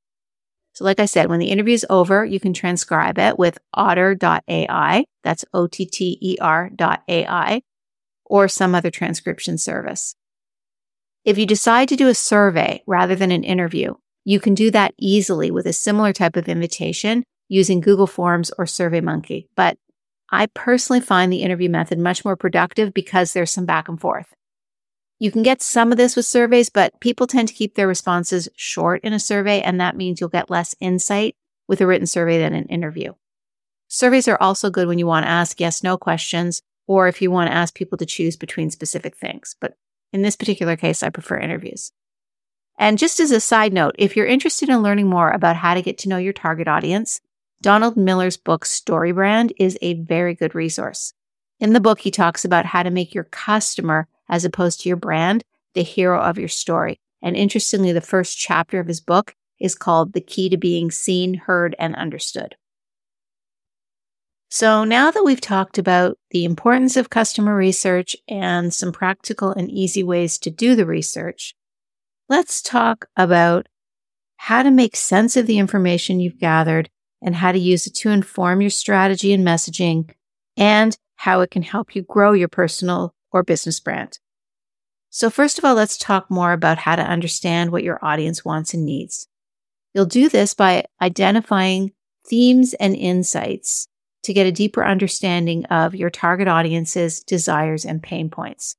So, 0.74 0.84
like 0.84 0.98
I 0.98 1.06
said, 1.06 1.28
when 1.28 1.38
the 1.38 1.50
interview 1.50 1.74
is 1.74 1.86
over, 1.88 2.24
you 2.24 2.40
can 2.40 2.52
transcribe 2.52 3.18
it 3.18 3.38
with 3.38 3.58
otter.ai. 3.72 5.04
That's 5.22 5.44
O 5.54 5.66
T 5.68 5.86
T 5.86 6.18
E 6.20 6.36
R.ai 6.40 7.62
or 8.24 8.48
some 8.48 8.74
other 8.74 8.90
transcription 8.90 9.56
service. 9.56 10.16
If 11.24 11.38
you 11.38 11.46
decide 11.46 11.88
to 11.88 11.96
do 11.96 12.08
a 12.08 12.14
survey 12.14 12.82
rather 12.86 13.14
than 13.14 13.30
an 13.30 13.44
interview, 13.44 13.94
you 14.24 14.40
can 14.40 14.54
do 14.54 14.70
that 14.72 14.94
easily 14.98 15.50
with 15.50 15.66
a 15.66 15.72
similar 15.72 16.12
type 16.12 16.36
of 16.36 16.48
invitation 16.48 17.24
using 17.48 17.80
Google 17.80 18.06
Forms 18.06 18.50
or 18.58 18.64
SurveyMonkey. 18.64 19.46
But 19.54 19.78
I 20.30 20.46
personally 20.46 21.00
find 21.00 21.32
the 21.32 21.42
interview 21.42 21.70
method 21.70 21.98
much 21.98 22.24
more 22.24 22.36
productive 22.36 22.92
because 22.92 23.32
there's 23.32 23.52
some 23.52 23.66
back 23.66 23.88
and 23.88 24.00
forth. 24.00 24.34
You 25.18 25.30
can 25.30 25.42
get 25.42 25.62
some 25.62 25.92
of 25.92 25.98
this 25.98 26.16
with 26.16 26.26
surveys, 26.26 26.68
but 26.68 26.98
people 27.00 27.26
tend 27.26 27.48
to 27.48 27.54
keep 27.54 27.74
their 27.74 27.88
responses 27.88 28.48
short 28.56 29.02
in 29.04 29.12
a 29.12 29.20
survey, 29.20 29.60
and 29.60 29.80
that 29.80 29.96
means 29.96 30.20
you'll 30.20 30.28
get 30.28 30.50
less 30.50 30.74
insight 30.80 31.36
with 31.68 31.80
a 31.80 31.86
written 31.86 32.06
survey 32.06 32.38
than 32.38 32.54
an 32.54 32.66
interview. 32.66 33.12
Surveys 33.88 34.28
are 34.28 34.40
also 34.40 34.70
good 34.70 34.88
when 34.88 34.98
you 34.98 35.06
want 35.06 35.24
to 35.24 35.30
ask 35.30 35.60
yes 35.60 35.82
no 35.82 35.96
questions 35.96 36.62
or 36.86 37.08
if 37.08 37.22
you 37.22 37.30
want 37.30 37.48
to 37.48 37.56
ask 37.56 37.74
people 37.74 37.96
to 37.98 38.06
choose 38.06 38.36
between 38.36 38.70
specific 38.70 39.16
things. 39.16 39.56
But 39.60 39.76
in 40.12 40.22
this 40.22 40.36
particular 40.36 40.76
case, 40.76 41.02
I 41.02 41.10
prefer 41.10 41.38
interviews. 41.38 41.92
And 42.78 42.98
just 42.98 43.20
as 43.20 43.30
a 43.30 43.40
side 43.40 43.72
note, 43.72 43.94
if 43.98 44.16
you're 44.16 44.26
interested 44.26 44.68
in 44.68 44.82
learning 44.82 45.08
more 45.08 45.30
about 45.30 45.56
how 45.56 45.74
to 45.74 45.82
get 45.82 45.96
to 45.98 46.08
know 46.08 46.18
your 46.18 46.32
target 46.32 46.66
audience, 46.66 47.20
Donald 47.62 47.96
Miller's 47.96 48.36
book 48.36 48.64
StoryBrand 48.64 49.52
is 49.58 49.78
a 49.80 49.94
very 49.94 50.34
good 50.34 50.54
resource. 50.54 51.14
In 51.60 51.72
the 51.72 51.80
book, 51.80 52.00
he 52.00 52.10
talks 52.10 52.44
about 52.44 52.66
how 52.66 52.82
to 52.82 52.90
make 52.90 53.14
your 53.14 53.24
customer 53.24 54.08
as 54.28 54.44
opposed 54.44 54.80
to 54.80 54.88
your 54.88 54.96
brand, 54.96 55.42
the 55.74 55.82
hero 55.82 56.20
of 56.20 56.38
your 56.38 56.48
story. 56.48 57.00
And 57.22 57.36
interestingly, 57.36 57.92
the 57.92 58.00
first 58.00 58.38
chapter 58.38 58.80
of 58.80 58.86
his 58.86 59.00
book 59.00 59.34
is 59.60 59.74
called 59.74 60.12
The 60.12 60.20
Key 60.20 60.48
to 60.50 60.56
Being 60.56 60.90
Seen, 60.90 61.34
Heard, 61.34 61.74
and 61.78 61.94
Understood. 61.96 62.56
So 64.50 64.84
now 64.84 65.10
that 65.10 65.24
we've 65.24 65.40
talked 65.40 65.78
about 65.78 66.16
the 66.30 66.44
importance 66.44 66.96
of 66.96 67.10
customer 67.10 67.56
research 67.56 68.14
and 68.28 68.72
some 68.72 68.92
practical 68.92 69.50
and 69.50 69.68
easy 69.68 70.04
ways 70.04 70.38
to 70.38 70.50
do 70.50 70.76
the 70.76 70.86
research, 70.86 71.54
let's 72.28 72.62
talk 72.62 73.06
about 73.16 73.66
how 74.36 74.62
to 74.62 74.70
make 74.70 74.94
sense 74.94 75.36
of 75.36 75.46
the 75.46 75.58
information 75.58 76.20
you've 76.20 76.38
gathered 76.38 76.88
and 77.20 77.34
how 77.34 77.50
to 77.50 77.58
use 77.58 77.86
it 77.86 77.94
to 77.94 78.10
inform 78.10 78.60
your 78.60 78.70
strategy 78.70 79.32
and 79.32 79.44
messaging 79.44 80.10
and 80.56 80.96
how 81.16 81.40
it 81.40 81.50
can 81.50 81.62
help 81.62 81.96
you 81.96 82.02
grow 82.02 82.32
your 82.32 82.48
personal 82.48 83.14
or 83.34 83.42
business 83.42 83.80
brand. 83.80 84.18
So, 85.10 85.28
first 85.28 85.58
of 85.58 85.64
all, 85.64 85.74
let's 85.74 85.98
talk 85.98 86.30
more 86.30 86.52
about 86.52 86.78
how 86.78 86.96
to 86.96 87.02
understand 87.02 87.70
what 87.70 87.84
your 87.84 88.02
audience 88.02 88.44
wants 88.44 88.72
and 88.72 88.86
needs. 88.86 89.28
You'll 89.92 90.06
do 90.06 90.28
this 90.28 90.54
by 90.54 90.86
identifying 91.02 91.92
themes 92.26 92.74
and 92.74 92.96
insights 92.96 93.86
to 94.22 94.32
get 94.32 94.46
a 94.46 94.52
deeper 94.52 94.84
understanding 94.84 95.66
of 95.66 95.94
your 95.94 96.10
target 96.10 96.48
audience's 96.48 97.20
desires 97.22 97.84
and 97.84 98.02
pain 98.02 98.30
points. 98.30 98.76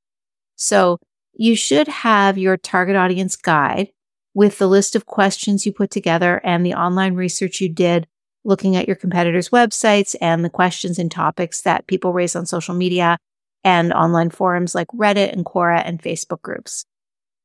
So, 0.56 1.00
you 1.34 1.56
should 1.56 1.88
have 1.88 2.38
your 2.38 2.58
target 2.58 2.96
audience 2.96 3.36
guide 3.36 3.90
with 4.34 4.58
the 4.58 4.68
list 4.68 4.96
of 4.96 5.06
questions 5.06 5.66
you 5.66 5.74
put 5.74 5.92
together 5.92 6.42
and 6.44 6.66
the 6.66 6.74
online 6.74 7.16
research 7.16 7.62
you 7.62 7.70
did 7.70 8.08
looking 8.46 8.76
at 8.76 8.88
your 8.88 8.96
competitors' 8.96 9.50
websites 9.50 10.16
and 10.22 10.46
the 10.46 10.50
questions 10.50 11.00
and 11.00 11.12
topics 11.12 11.62
that 11.62 11.88
people 11.88 12.14
raise 12.14 12.36
on 12.36 12.46
social 12.46 12.76
media 12.76 13.18
and 13.66 13.92
online 13.92 14.30
forums 14.30 14.76
like 14.76 14.88
Reddit 14.90 15.34
and 15.34 15.44
Quora 15.44 15.82
and 15.84 16.02
Facebook 16.02 16.42
groups. 16.44 16.86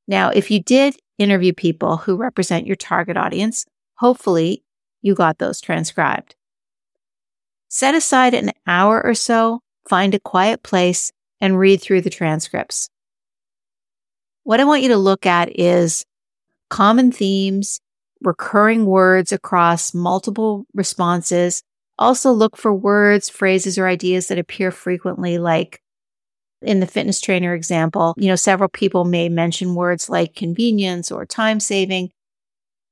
Now, 0.06 0.28
if 0.28 0.50
you 0.50 0.62
did 0.62 0.94
interview 1.18 1.54
people 1.54 1.96
who 1.96 2.16
represent 2.16 2.66
your 2.66 2.76
target 2.76 3.16
audience, 3.16 3.64
hopefully 3.94 4.62
you 5.00 5.14
got 5.14 5.38
those 5.38 5.60
transcribed. 5.60 6.36
Set 7.68 7.94
aside 7.94 8.34
an 8.34 8.50
hour 8.66 9.02
or 9.02 9.14
so, 9.14 9.60
find 9.88 10.14
a 10.14 10.20
quiet 10.20 10.62
place, 10.62 11.10
and 11.40 11.58
read 11.58 11.80
through 11.80 12.02
the 12.02 12.10
transcripts. 12.10 12.90
What 14.42 14.60
I 14.60 14.64
want 14.64 14.82
you 14.82 14.88
to 14.90 14.98
look 14.98 15.24
at 15.24 15.58
is 15.58 16.04
common 16.68 17.12
themes, 17.12 17.80
recurring 18.20 18.84
words 18.84 19.32
across 19.32 19.94
multiple 19.94 20.66
responses. 20.74 21.62
Also 21.98 22.32
look 22.32 22.58
for 22.58 22.74
words, 22.74 23.30
phrases, 23.30 23.78
or 23.78 23.86
ideas 23.86 24.28
that 24.28 24.38
appear 24.38 24.70
frequently, 24.70 25.38
like 25.38 25.80
in 26.62 26.80
the 26.80 26.86
fitness 26.86 27.20
trainer 27.20 27.54
example, 27.54 28.14
you 28.16 28.28
know, 28.28 28.36
several 28.36 28.68
people 28.68 29.04
may 29.04 29.28
mention 29.28 29.74
words 29.74 30.08
like 30.08 30.34
convenience 30.34 31.10
or 31.10 31.24
time 31.24 31.60
saving. 31.60 32.10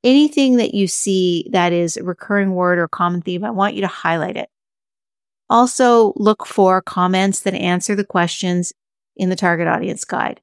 Anything 0.04 0.56
that 0.56 0.74
you 0.74 0.86
see 0.86 1.48
that 1.52 1.72
is 1.72 1.96
a 1.96 2.04
recurring 2.04 2.52
word 2.52 2.78
or 2.78 2.88
common 2.88 3.20
theme, 3.20 3.44
I 3.44 3.50
want 3.50 3.74
you 3.74 3.80
to 3.82 3.88
highlight 3.88 4.36
it. 4.36 4.48
Also 5.50 6.12
look 6.16 6.46
for 6.46 6.80
comments 6.82 7.40
that 7.40 7.54
answer 7.54 7.94
the 7.94 8.04
questions 8.04 8.72
in 9.16 9.30
the 9.30 9.36
target 9.36 9.66
audience 9.66 10.04
guide. 10.04 10.40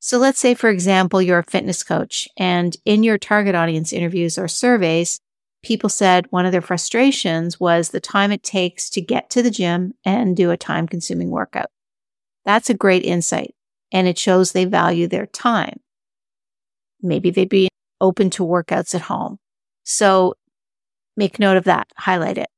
So 0.00 0.18
let's 0.18 0.38
say, 0.38 0.54
for 0.54 0.70
example, 0.70 1.22
you're 1.22 1.38
a 1.38 1.44
fitness 1.44 1.82
coach 1.82 2.28
and 2.36 2.76
in 2.84 3.02
your 3.02 3.18
target 3.18 3.54
audience 3.54 3.92
interviews 3.92 4.38
or 4.38 4.48
surveys, 4.48 5.20
people 5.62 5.88
said 5.88 6.26
one 6.30 6.46
of 6.46 6.52
their 6.52 6.60
frustrations 6.60 7.58
was 7.58 7.88
the 7.88 8.00
time 8.00 8.30
it 8.30 8.42
takes 8.42 8.88
to 8.90 9.00
get 9.00 9.30
to 9.30 9.42
the 9.42 9.50
gym 9.50 9.94
and 10.04 10.36
do 10.36 10.50
a 10.50 10.56
time 10.56 10.86
consuming 10.86 11.30
workout. 11.30 11.70
That's 12.46 12.70
a 12.70 12.74
great 12.74 13.04
insight 13.04 13.54
and 13.92 14.08
it 14.08 14.18
shows 14.18 14.52
they 14.52 14.64
value 14.64 15.06
their 15.06 15.26
time. 15.26 15.80
Maybe 17.02 17.30
they'd 17.30 17.48
be 17.48 17.68
open 18.00 18.30
to 18.30 18.44
workouts 18.44 18.94
at 18.94 19.02
home. 19.02 19.38
So 19.84 20.34
make 21.16 21.38
note 21.38 21.56
of 21.56 21.64
that, 21.64 21.88
highlight 21.96 22.38
it. 22.38 22.48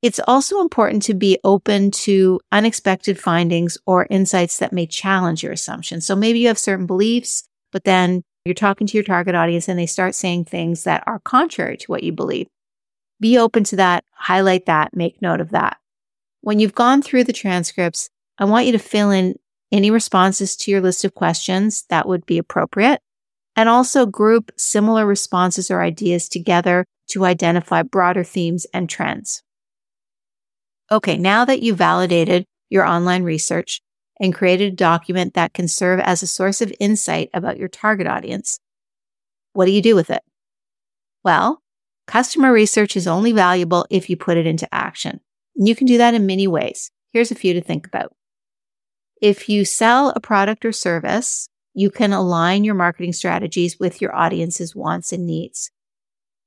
It's 0.00 0.20
also 0.28 0.60
important 0.60 1.02
to 1.04 1.14
be 1.14 1.38
open 1.42 1.90
to 1.90 2.40
unexpected 2.52 3.18
findings 3.18 3.76
or 3.84 4.06
insights 4.10 4.58
that 4.58 4.72
may 4.72 4.86
challenge 4.86 5.42
your 5.42 5.52
assumptions. 5.52 6.06
So 6.06 6.14
maybe 6.14 6.38
you 6.38 6.48
have 6.48 6.58
certain 6.58 6.86
beliefs, 6.86 7.48
but 7.72 7.84
then 7.84 8.22
you're 8.44 8.54
talking 8.54 8.86
to 8.86 8.96
your 8.96 9.04
target 9.04 9.34
audience 9.34 9.68
and 9.68 9.78
they 9.78 9.86
start 9.86 10.14
saying 10.14 10.44
things 10.44 10.84
that 10.84 11.02
are 11.06 11.18
contrary 11.18 11.76
to 11.78 11.86
what 11.86 12.04
you 12.04 12.12
believe. 12.12 12.46
Be 13.20 13.36
open 13.36 13.64
to 13.64 13.76
that, 13.76 14.04
highlight 14.12 14.66
that, 14.66 14.94
make 14.94 15.20
note 15.20 15.40
of 15.40 15.50
that. 15.50 15.78
When 16.42 16.60
you've 16.60 16.74
gone 16.74 17.02
through 17.02 17.24
the 17.24 17.32
transcripts, 17.32 18.08
I 18.38 18.44
want 18.44 18.66
you 18.66 18.72
to 18.72 18.78
fill 18.78 19.10
in 19.10 19.34
any 19.72 19.90
responses 19.90 20.56
to 20.56 20.70
your 20.70 20.80
list 20.80 21.04
of 21.04 21.14
questions 21.14 21.84
that 21.90 22.06
would 22.06 22.24
be 22.24 22.38
appropriate 22.38 23.00
and 23.56 23.68
also 23.68 24.06
group 24.06 24.52
similar 24.56 25.04
responses 25.04 25.70
or 25.70 25.82
ideas 25.82 26.28
together 26.28 26.84
to 27.08 27.24
identify 27.24 27.82
broader 27.82 28.22
themes 28.22 28.66
and 28.72 28.88
trends. 28.88 29.42
Okay, 30.90 31.18
now 31.18 31.44
that 31.44 31.60
you've 31.62 31.76
validated 31.76 32.44
your 32.70 32.86
online 32.86 33.24
research 33.24 33.80
and 34.20 34.34
created 34.34 34.72
a 34.72 34.76
document 34.76 35.34
that 35.34 35.54
can 35.54 35.68
serve 35.68 36.00
as 36.00 36.22
a 36.22 36.26
source 36.26 36.60
of 36.60 36.72
insight 36.80 37.30
about 37.34 37.58
your 37.58 37.68
target 37.68 38.06
audience, 38.06 38.58
what 39.52 39.66
do 39.66 39.72
you 39.72 39.82
do 39.82 39.94
with 39.94 40.10
it? 40.10 40.22
Well, 41.24 41.60
customer 42.06 42.52
research 42.52 42.96
is 42.96 43.06
only 43.06 43.32
valuable 43.32 43.86
if 43.90 44.08
you 44.08 44.16
put 44.16 44.36
it 44.36 44.46
into 44.46 44.72
action. 44.72 45.20
And 45.56 45.66
you 45.66 45.74
can 45.74 45.86
do 45.86 45.98
that 45.98 46.14
in 46.14 46.26
many 46.26 46.46
ways. 46.46 46.90
Here's 47.12 47.30
a 47.30 47.34
few 47.34 47.54
to 47.54 47.60
think 47.60 47.86
about. 47.86 48.12
If 49.20 49.48
you 49.48 49.64
sell 49.64 50.10
a 50.10 50.20
product 50.20 50.64
or 50.64 50.72
service, 50.72 51.48
you 51.74 51.90
can 51.90 52.12
align 52.12 52.64
your 52.64 52.74
marketing 52.74 53.12
strategies 53.12 53.78
with 53.78 54.00
your 54.00 54.14
audience's 54.14 54.76
wants 54.76 55.12
and 55.12 55.26
needs. 55.26 55.70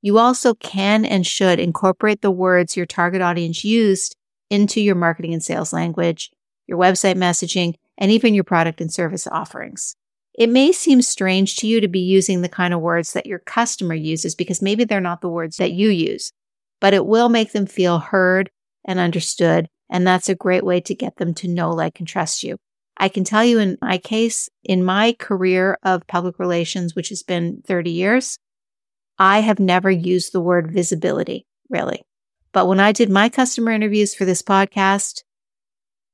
You 0.00 0.18
also 0.18 0.54
can 0.54 1.04
and 1.04 1.26
should 1.26 1.60
incorporate 1.60 2.22
the 2.22 2.30
words 2.30 2.76
your 2.76 2.86
target 2.86 3.22
audience 3.22 3.64
used 3.64 4.16
into 4.50 4.80
your 4.80 4.94
marketing 4.94 5.32
and 5.32 5.42
sales 5.42 5.72
language, 5.72 6.30
your 6.66 6.78
website 6.78 7.14
messaging, 7.16 7.74
and 7.98 8.10
even 8.10 8.34
your 8.34 8.44
product 8.44 8.80
and 8.80 8.92
service 8.92 9.26
offerings. 9.26 9.94
It 10.34 10.48
may 10.48 10.72
seem 10.72 11.02
strange 11.02 11.56
to 11.56 11.66
you 11.66 11.80
to 11.80 11.88
be 11.88 12.00
using 12.00 12.40
the 12.40 12.48
kind 12.48 12.72
of 12.72 12.80
words 12.80 13.12
that 13.12 13.26
your 13.26 13.38
customer 13.38 13.94
uses 13.94 14.34
because 14.34 14.62
maybe 14.62 14.84
they're 14.84 15.00
not 15.00 15.20
the 15.20 15.28
words 15.28 15.58
that 15.58 15.72
you 15.72 15.90
use, 15.90 16.32
but 16.80 16.94
it 16.94 17.06
will 17.06 17.28
make 17.28 17.52
them 17.52 17.66
feel 17.66 17.98
heard 17.98 18.50
and 18.84 18.98
understood 18.98 19.68
and 19.92 20.06
that's 20.06 20.30
a 20.30 20.34
great 20.34 20.64
way 20.64 20.80
to 20.80 20.94
get 20.94 21.16
them 21.16 21.34
to 21.34 21.46
know, 21.46 21.70
like, 21.70 22.00
and 22.00 22.08
trust 22.08 22.42
you. 22.42 22.56
I 22.96 23.10
can 23.10 23.24
tell 23.24 23.44
you 23.44 23.58
in 23.58 23.76
my 23.82 23.98
case, 23.98 24.48
in 24.64 24.82
my 24.84 25.14
career 25.18 25.78
of 25.82 26.06
public 26.06 26.38
relations, 26.38 26.96
which 26.96 27.10
has 27.10 27.22
been 27.22 27.62
30 27.66 27.90
years, 27.90 28.38
I 29.18 29.40
have 29.40 29.60
never 29.60 29.90
used 29.90 30.32
the 30.32 30.40
word 30.40 30.72
visibility, 30.72 31.46
really. 31.68 32.02
But 32.52 32.66
when 32.66 32.80
I 32.80 32.92
did 32.92 33.10
my 33.10 33.28
customer 33.28 33.70
interviews 33.70 34.14
for 34.14 34.24
this 34.24 34.42
podcast, 34.42 35.22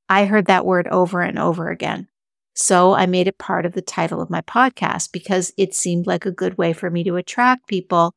I 0.09 0.25
heard 0.25 0.47
that 0.47 0.67
word 0.67 0.89
over 0.89 1.21
and 1.21 1.39
over 1.39 1.71
again. 1.71 2.09
So 2.55 2.95
I 2.95 3.07
made 3.07 3.29
it 3.29 3.39
part 3.39 3.65
of 3.65 3.75
the 3.75 3.83
title 3.83 4.21
of 4.21 4.31
my 4.31 4.41
podcast 4.41 5.13
because 5.13 5.53
it 5.57 5.75
seemed 5.75 6.09
like 6.09 6.27
a 6.27 6.33
good 6.33 6.59
way 6.59 6.73
for 6.73 6.91
me 6.91 7.05
to 7.05 7.15
attract 7.15 7.69
people 7.69 8.13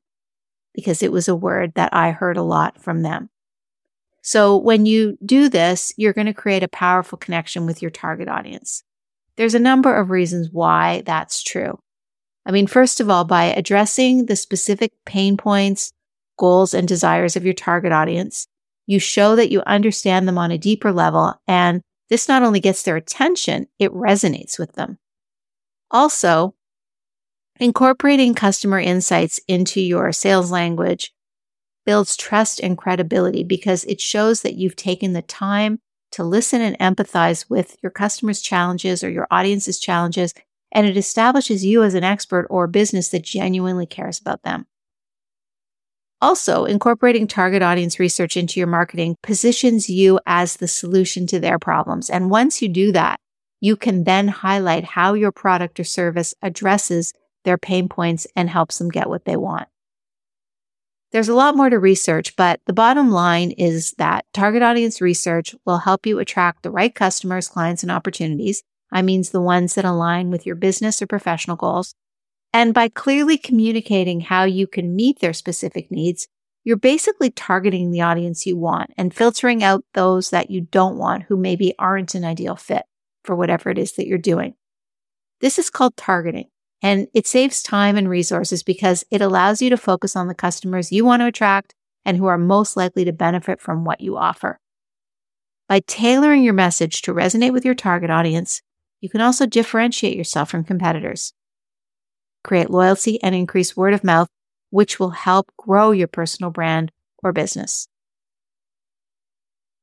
because 0.73 1.03
it 1.03 1.11
was 1.11 1.27
a 1.27 1.35
word 1.35 1.73
that 1.75 1.93
I 1.93 2.11
heard 2.11 2.37
a 2.37 2.41
lot 2.43 2.81
from 2.81 3.03
them. 3.03 3.29
So 4.21 4.57
when 4.57 4.85
you 4.85 5.17
do 5.25 5.49
this, 5.49 5.93
you're 5.97 6.13
going 6.13 6.27
to 6.27 6.33
create 6.33 6.63
a 6.63 6.67
powerful 6.67 7.17
connection 7.17 7.65
with 7.65 7.81
your 7.81 7.91
target 7.91 8.27
audience. 8.27 8.83
There's 9.35 9.55
a 9.55 9.59
number 9.59 9.95
of 9.95 10.09
reasons 10.09 10.49
why 10.51 11.01
that's 11.05 11.41
true. 11.41 11.79
I 12.45 12.51
mean, 12.51 12.67
first 12.67 12.99
of 12.99 13.09
all, 13.09 13.23
by 13.23 13.45
addressing 13.45 14.25
the 14.25 14.35
specific 14.35 14.93
pain 15.05 15.37
points, 15.37 15.93
goals, 16.37 16.73
and 16.73 16.87
desires 16.87 17.35
of 17.35 17.45
your 17.45 17.53
target 17.53 17.91
audience, 17.91 18.47
you 18.87 18.99
show 18.99 19.35
that 19.35 19.51
you 19.51 19.61
understand 19.65 20.27
them 20.27 20.37
on 20.37 20.51
a 20.51 20.57
deeper 20.57 20.91
level. 20.91 21.35
And 21.47 21.81
this 22.09 22.27
not 22.27 22.43
only 22.43 22.59
gets 22.59 22.83
their 22.83 22.97
attention, 22.97 23.67
it 23.79 23.91
resonates 23.91 24.59
with 24.59 24.73
them. 24.73 24.97
Also, 25.91 26.55
incorporating 27.59 28.33
customer 28.33 28.79
insights 28.79 29.39
into 29.47 29.81
your 29.81 30.11
sales 30.11 30.51
language 30.51 31.13
builds 31.85 32.15
trust 32.15 32.59
and 32.59 32.77
credibility 32.77 33.43
because 33.43 33.83
it 33.85 33.99
shows 33.99 34.41
that 34.41 34.55
you've 34.55 34.75
taken 34.75 35.13
the 35.13 35.21
time 35.21 35.79
to 36.11 36.23
listen 36.23 36.61
and 36.61 36.77
empathize 36.79 37.49
with 37.49 37.77
your 37.81 37.91
customers' 37.91 38.41
challenges 38.41 39.03
or 39.03 39.09
your 39.09 39.27
audience's 39.31 39.79
challenges, 39.79 40.33
and 40.71 40.85
it 40.85 40.97
establishes 40.97 41.65
you 41.65 41.83
as 41.83 41.93
an 41.93 42.03
expert 42.03 42.47
or 42.49 42.67
business 42.67 43.09
that 43.09 43.23
genuinely 43.23 43.85
cares 43.85 44.19
about 44.19 44.43
them. 44.43 44.65
Also, 46.21 46.65
incorporating 46.65 47.27
target 47.27 47.63
audience 47.63 47.97
research 47.97 48.37
into 48.37 48.59
your 48.59 48.67
marketing 48.67 49.15
positions 49.23 49.89
you 49.89 50.19
as 50.27 50.57
the 50.57 50.67
solution 50.67 51.25
to 51.25 51.39
their 51.39 51.57
problems. 51.57 52.11
And 52.11 52.29
once 52.29 52.61
you 52.61 52.69
do 52.69 52.91
that, 52.91 53.19
you 53.59 53.75
can 53.75 54.03
then 54.03 54.27
highlight 54.27 54.83
how 54.83 55.13
your 55.13 55.31
product 55.31 55.79
or 55.79 55.83
service 55.83 56.35
addresses 56.41 57.13
their 57.43 57.57
pain 57.57 57.89
points 57.89 58.27
and 58.35 58.49
helps 58.49 58.77
them 58.77 58.89
get 58.89 59.09
what 59.09 59.25
they 59.25 59.35
want. 59.35 59.67
There's 61.11 61.29
a 61.29 61.35
lot 61.35 61.57
more 61.57 61.69
to 61.69 61.77
research, 61.77 62.37
but 62.37 62.61
the 62.65 62.73
bottom 62.73 63.11
line 63.11 63.51
is 63.51 63.91
that 63.97 64.25
target 64.33 64.61
audience 64.61 65.01
research 65.01 65.53
will 65.65 65.79
help 65.79 66.05
you 66.05 66.19
attract 66.19 66.63
the 66.63 66.71
right 66.71 66.93
customers, 66.93 67.49
clients, 67.49 67.83
and 67.83 67.91
opportunities. 67.91 68.63
I 68.93 69.01
means 69.01 69.29
the 69.29 69.41
ones 69.41 69.75
that 69.75 69.83
align 69.83 70.31
with 70.31 70.45
your 70.45 70.55
business 70.55 71.01
or 71.01 71.07
professional 71.07 71.57
goals. 71.57 71.95
And 72.53 72.73
by 72.73 72.87
clearly 72.87 73.37
communicating 73.37 74.21
how 74.21 74.45
you 74.45 74.67
can 74.67 74.95
meet 74.95 75.19
their 75.19 75.33
specific 75.33 75.91
needs, 75.91 76.27
you're 76.63 76.77
basically 76.77 77.29
targeting 77.29 77.91
the 77.91 78.01
audience 78.01 78.45
you 78.45 78.55
want 78.55 78.91
and 78.97 79.13
filtering 79.13 79.63
out 79.63 79.83
those 79.93 80.29
that 80.29 80.49
you 80.51 80.61
don't 80.61 80.97
want 80.97 81.23
who 81.23 81.35
maybe 81.35 81.73
aren't 81.77 82.15
an 82.15 82.23
ideal 82.23 82.55
fit 82.55 82.83
for 83.23 83.35
whatever 83.35 83.69
it 83.69 83.77
is 83.77 83.93
that 83.93 84.07
you're 84.07 84.17
doing. 84.17 84.53
This 85.41 85.57
is 85.57 85.69
called 85.69 85.97
targeting. 85.97 86.50
And 86.81 87.07
it 87.13 87.27
saves 87.27 87.61
time 87.61 87.95
and 87.95 88.09
resources 88.09 88.63
because 88.63 89.05
it 89.11 89.21
allows 89.21 89.61
you 89.61 89.69
to 89.69 89.77
focus 89.77 90.15
on 90.15 90.27
the 90.27 90.33
customers 90.33 90.91
you 90.91 91.05
want 91.05 91.21
to 91.21 91.27
attract 91.27 91.75
and 92.05 92.17
who 92.17 92.25
are 92.25 92.37
most 92.37 92.75
likely 92.75 93.05
to 93.05 93.13
benefit 93.13 93.61
from 93.61 93.85
what 93.85 94.01
you 94.01 94.17
offer. 94.17 94.59
By 95.69 95.81
tailoring 95.81 96.43
your 96.43 96.53
message 96.53 97.03
to 97.03 97.13
resonate 97.13 97.53
with 97.53 97.63
your 97.63 97.75
target 97.75 98.09
audience, 98.09 98.61
You 99.01 99.09
can 99.09 99.21
also 99.21 99.47
differentiate 99.47 100.15
yourself 100.15 100.49
from 100.49 100.63
competitors. 100.63 101.33
Create 102.43 102.69
loyalty 102.69 103.21
and 103.21 103.33
increase 103.35 103.75
word 103.75 103.93
of 103.93 104.03
mouth, 104.03 104.29
which 104.69 104.99
will 104.99 105.09
help 105.09 105.51
grow 105.57 105.91
your 105.91 106.07
personal 106.07 106.51
brand 106.51 106.91
or 107.23 107.33
business. 107.33 107.87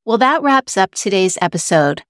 Well, 0.05 0.17
that 0.17 0.41
wraps 0.41 0.77
up 0.77 0.95
today's 0.95 1.37
episode. 1.41 2.03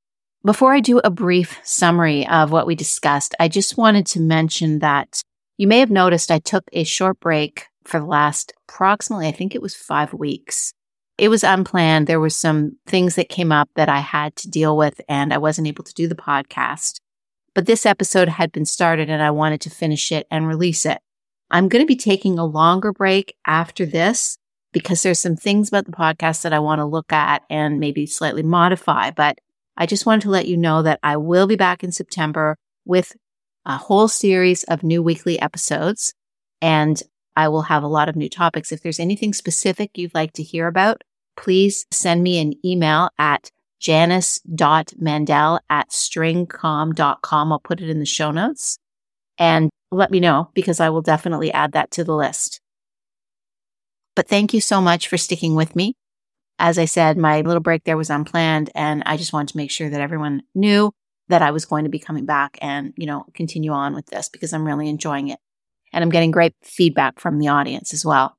Before 0.45 0.73
I 0.73 0.79
do 0.79 0.99
a 0.99 1.09
brief 1.09 1.59
summary 1.63 2.25
of 2.25 2.49
what 2.49 2.65
we 2.65 2.73
discussed, 2.73 3.35
I 3.41 3.49
just 3.49 3.77
wanted 3.77 4.05
to 4.07 4.21
mention 4.21 4.79
that 4.79 5.21
you 5.57 5.67
may 5.67 5.79
have 5.79 5.91
noticed 5.91 6.31
I 6.31 6.39
took 6.39 6.63
a 6.71 6.85
short 6.85 7.19
break 7.19 7.65
for 7.83 7.99
the 7.99 8.05
last 8.05 8.53
approximately, 8.63 9.27
I 9.27 9.33
think 9.33 9.53
it 9.53 9.61
was 9.61 9.75
five 9.75 10.13
weeks. 10.13 10.71
It 11.17 11.27
was 11.27 11.43
unplanned. 11.43 12.07
There 12.07 12.21
were 12.21 12.29
some 12.29 12.77
things 12.87 13.15
that 13.15 13.27
came 13.27 13.51
up 13.51 13.69
that 13.75 13.89
I 13.89 13.99
had 13.99 14.37
to 14.37 14.49
deal 14.49 14.77
with 14.77 15.01
and 15.09 15.33
I 15.33 15.37
wasn't 15.37 15.67
able 15.67 15.83
to 15.83 15.93
do 15.93 16.07
the 16.07 16.15
podcast. 16.15 17.01
But 17.53 17.65
this 17.65 17.85
episode 17.85 18.29
had 18.29 18.53
been 18.53 18.63
started 18.63 19.09
and 19.09 19.21
I 19.21 19.31
wanted 19.31 19.59
to 19.61 19.69
finish 19.69 20.09
it 20.09 20.25
and 20.31 20.47
release 20.47 20.85
it. 20.85 20.99
I'm 21.51 21.67
going 21.67 21.83
to 21.83 21.87
be 21.87 21.97
taking 21.97 22.39
a 22.39 22.45
longer 22.45 22.93
break 22.93 23.35
after 23.45 23.85
this 23.85 24.37
because 24.71 25.03
there's 25.03 25.19
some 25.19 25.35
things 25.35 25.67
about 25.67 25.85
the 25.85 25.91
podcast 25.91 26.43
that 26.43 26.53
I 26.53 26.59
want 26.59 26.79
to 26.79 26.85
look 26.85 27.11
at 27.11 27.43
and 27.49 27.79
maybe 27.79 28.05
slightly 28.05 28.43
modify. 28.43 29.11
But 29.11 29.39
I 29.79 29.85
just 29.85 30.05
wanted 30.05 30.21
to 30.23 30.29
let 30.29 30.47
you 30.47 30.57
know 30.57 30.83
that 30.83 30.99
I 31.01 31.17
will 31.17 31.47
be 31.47 31.55
back 31.55 31.83
in 31.83 31.91
September 31.91 32.57
with 32.85 33.15
a 33.65 33.77
whole 33.77 34.09
series 34.09 34.63
of 34.65 34.83
new 34.83 35.01
weekly 35.01 35.39
episodes. 35.39 36.13
And 36.61 37.01
I 37.35 37.47
will 37.47 37.61
have 37.63 37.83
a 37.83 37.87
lot 37.87 38.09
of 38.09 38.17
new 38.17 38.29
topics. 38.29 38.73
If 38.73 38.81
there's 38.81 38.99
anything 38.99 39.33
specific 39.33 39.97
you'd 39.97 40.13
like 40.13 40.33
to 40.33 40.43
hear 40.43 40.67
about, 40.67 41.03
please 41.37 41.85
send 41.91 42.21
me 42.21 42.39
an 42.39 42.53
email 42.65 43.09
at 43.17 43.49
janice.mandel 43.79 45.59
at 45.69 45.89
stringcom.com. 45.89 47.51
I'll 47.51 47.59
put 47.59 47.79
it 47.79 47.89
in 47.89 47.99
the 47.99 48.05
show 48.05 48.31
notes 48.31 48.77
and 49.37 49.69
let 49.91 50.11
me 50.11 50.19
know 50.19 50.49
because 50.53 50.81
I 50.81 50.89
will 50.89 51.01
definitely 51.01 51.53
add 51.53 51.71
that 51.71 51.91
to 51.91 52.03
the 52.03 52.15
list. 52.15 52.59
But 54.15 54.27
thank 54.27 54.53
you 54.53 54.59
so 54.59 54.81
much 54.81 55.07
for 55.07 55.17
sticking 55.17 55.55
with 55.55 55.77
me. 55.77 55.95
As 56.59 56.77
I 56.77 56.85
said, 56.85 57.17
my 57.17 57.41
little 57.41 57.61
break 57.61 57.85
there 57.85 57.97
was 57.97 58.09
unplanned 58.09 58.69
and 58.75 59.01
I 59.05 59.15
just 59.15 59.31
wanted 59.31 59.49
to 59.49 59.57
make 59.57 59.71
sure 59.71 59.89
that 59.89 60.01
everyone 60.01 60.43
knew 60.53 60.91
that 61.29 61.41
I 61.41 61.51
was 61.51 61.65
going 61.65 61.85
to 61.85 61.89
be 61.89 61.99
coming 61.99 62.25
back 62.25 62.57
and, 62.61 62.93
you 62.97 63.05
know, 63.05 63.25
continue 63.33 63.71
on 63.71 63.95
with 63.95 64.07
this 64.07 64.27
because 64.27 64.51
I'm 64.51 64.65
really 64.65 64.89
enjoying 64.89 65.29
it. 65.29 65.39
And 65.93 66.03
I'm 66.03 66.09
getting 66.09 66.31
great 66.31 66.53
feedback 66.61 67.19
from 67.19 67.39
the 67.39 67.47
audience 67.47 67.93
as 67.93 68.05
well. 68.05 68.35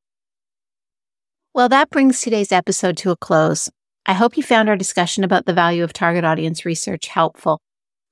Well, 1.54 1.68
that 1.70 1.90
brings 1.90 2.20
today's 2.20 2.52
episode 2.52 2.96
to 2.98 3.10
a 3.10 3.16
close. 3.16 3.70
I 4.06 4.12
hope 4.12 4.36
you 4.36 4.42
found 4.42 4.68
our 4.68 4.76
discussion 4.76 5.24
about 5.24 5.46
the 5.46 5.52
value 5.54 5.82
of 5.82 5.92
target 5.92 6.24
audience 6.24 6.64
research 6.64 7.08
helpful. 7.08 7.60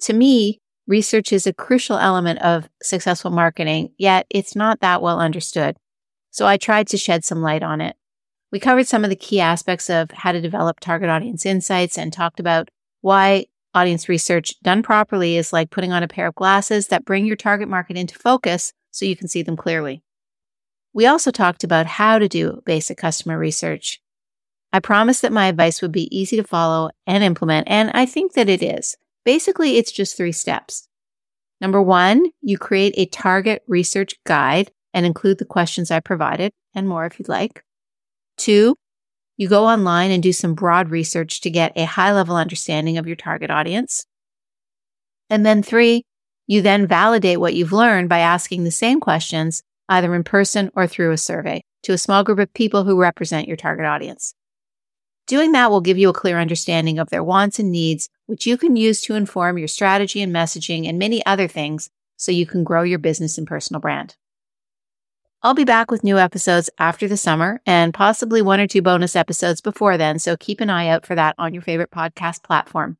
To 0.02 0.12
me, 0.12 0.58
research 0.86 1.32
is 1.32 1.46
a 1.46 1.52
crucial 1.52 1.98
element 1.98 2.40
of 2.40 2.68
successful 2.82 3.30
marketing, 3.30 3.92
yet 3.98 4.26
it's 4.30 4.56
not 4.56 4.80
that 4.80 5.02
well 5.02 5.20
understood. 5.20 5.76
So 6.30 6.46
I 6.46 6.56
tried 6.56 6.88
to 6.88 6.96
shed 6.96 7.24
some 7.24 7.42
light 7.42 7.62
on 7.62 7.80
it. 7.80 7.96
We 8.50 8.58
covered 8.58 8.86
some 8.86 9.04
of 9.04 9.10
the 9.10 9.16
key 9.16 9.40
aspects 9.40 9.90
of 9.90 10.10
how 10.10 10.32
to 10.32 10.40
develop 10.40 10.80
target 10.80 11.10
audience 11.10 11.44
insights 11.44 11.98
and 11.98 12.12
talked 12.12 12.40
about 12.40 12.70
why 13.02 13.46
audience 13.74 14.08
research 14.08 14.58
done 14.62 14.82
properly 14.82 15.36
is 15.36 15.52
like 15.52 15.70
putting 15.70 15.92
on 15.92 16.02
a 16.02 16.08
pair 16.08 16.26
of 16.26 16.34
glasses 16.34 16.88
that 16.88 17.04
bring 17.04 17.26
your 17.26 17.36
target 17.36 17.68
market 17.68 17.96
into 17.96 18.18
focus 18.18 18.72
so 18.90 19.04
you 19.04 19.16
can 19.16 19.28
see 19.28 19.42
them 19.42 19.56
clearly. 19.56 20.02
We 20.94 21.06
also 21.06 21.30
talked 21.30 21.62
about 21.62 21.86
how 21.86 22.18
to 22.18 22.28
do 22.28 22.62
basic 22.64 22.96
customer 22.96 23.38
research. 23.38 24.00
I 24.72 24.80
promised 24.80 25.22
that 25.22 25.32
my 25.32 25.46
advice 25.46 25.80
would 25.82 25.92
be 25.92 26.14
easy 26.16 26.36
to 26.36 26.44
follow 26.44 26.90
and 27.06 27.22
implement, 27.22 27.68
and 27.68 27.90
I 27.94 28.06
think 28.06 28.32
that 28.32 28.48
it 28.48 28.62
is. 28.62 28.96
Basically, 29.24 29.76
it's 29.76 29.92
just 29.92 30.16
three 30.16 30.32
steps. 30.32 30.88
Number 31.60 31.82
one, 31.82 32.30
you 32.40 32.56
create 32.56 32.94
a 32.96 33.06
target 33.06 33.62
research 33.68 34.14
guide 34.24 34.70
and 34.94 35.04
include 35.04 35.38
the 35.38 35.44
questions 35.44 35.90
I 35.90 36.00
provided 36.00 36.52
and 36.74 36.88
more 36.88 37.04
if 37.04 37.18
you'd 37.18 37.28
like. 37.28 37.62
Two, 38.38 38.76
you 39.36 39.48
go 39.48 39.66
online 39.66 40.10
and 40.10 40.22
do 40.22 40.32
some 40.32 40.54
broad 40.54 40.90
research 40.90 41.40
to 41.42 41.50
get 41.50 41.72
a 41.76 41.84
high 41.84 42.12
level 42.12 42.36
understanding 42.36 42.96
of 42.96 43.06
your 43.06 43.16
target 43.16 43.50
audience. 43.50 44.06
And 45.28 45.44
then 45.44 45.62
three, 45.62 46.04
you 46.46 46.62
then 46.62 46.86
validate 46.86 47.38
what 47.38 47.54
you've 47.54 47.72
learned 47.72 48.08
by 48.08 48.20
asking 48.20 48.64
the 48.64 48.70
same 48.70 49.00
questions, 49.00 49.62
either 49.88 50.14
in 50.14 50.24
person 50.24 50.70
or 50.74 50.86
through 50.86 51.12
a 51.12 51.18
survey, 51.18 51.62
to 51.82 51.92
a 51.92 51.98
small 51.98 52.24
group 52.24 52.38
of 52.38 52.52
people 52.54 52.84
who 52.84 53.00
represent 53.00 53.46
your 53.46 53.56
target 53.56 53.84
audience. 53.84 54.34
Doing 55.26 55.52
that 55.52 55.70
will 55.70 55.82
give 55.82 55.98
you 55.98 56.08
a 56.08 56.14
clear 56.14 56.38
understanding 56.38 56.98
of 56.98 57.10
their 57.10 57.22
wants 57.22 57.58
and 57.58 57.70
needs, 57.70 58.08
which 58.26 58.46
you 58.46 58.56
can 58.56 58.76
use 58.76 59.02
to 59.02 59.14
inform 59.14 59.58
your 59.58 59.68
strategy 59.68 60.22
and 60.22 60.34
messaging 60.34 60.88
and 60.88 60.98
many 60.98 61.24
other 61.26 61.46
things 61.46 61.90
so 62.16 62.32
you 62.32 62.46
can 62.46 62.64
grow 62.64 62.82
your 62.82 62.98
business 62.98 63.36
and 63.36 63.46
personal 63.46 63.80
brand. 63.80 64.16
I'll 65.40 65.54
be 65.54 65.64
back 65.64 65.88
with 65.88 66.02
new 66.02 66.18
episodes 66.18 66.68
after 66.78 67.06
the 67.06 67.16
summer 67.16 67.60
and 67.64 67.94
possibly 67.94 68.42
one 68.42 68.58
or 68.58 68.66
two 68.66 68.82
bonus 68.82 69.14
episodes 69.14 69.60
before 69.60 69.96
then, 69.96 70.18
so 70.18 70.36
keep 70.36 70.60
an 70.60 70.68
eye 70.68 70.88
out 70.88 71.06
for 71.06 71.14
that 71.14 71.36
on 71.38 71.54
your 71.54 71.62
favorite 71.62 71.92
podcast 71.92 72.42
platform. 72.42 72.96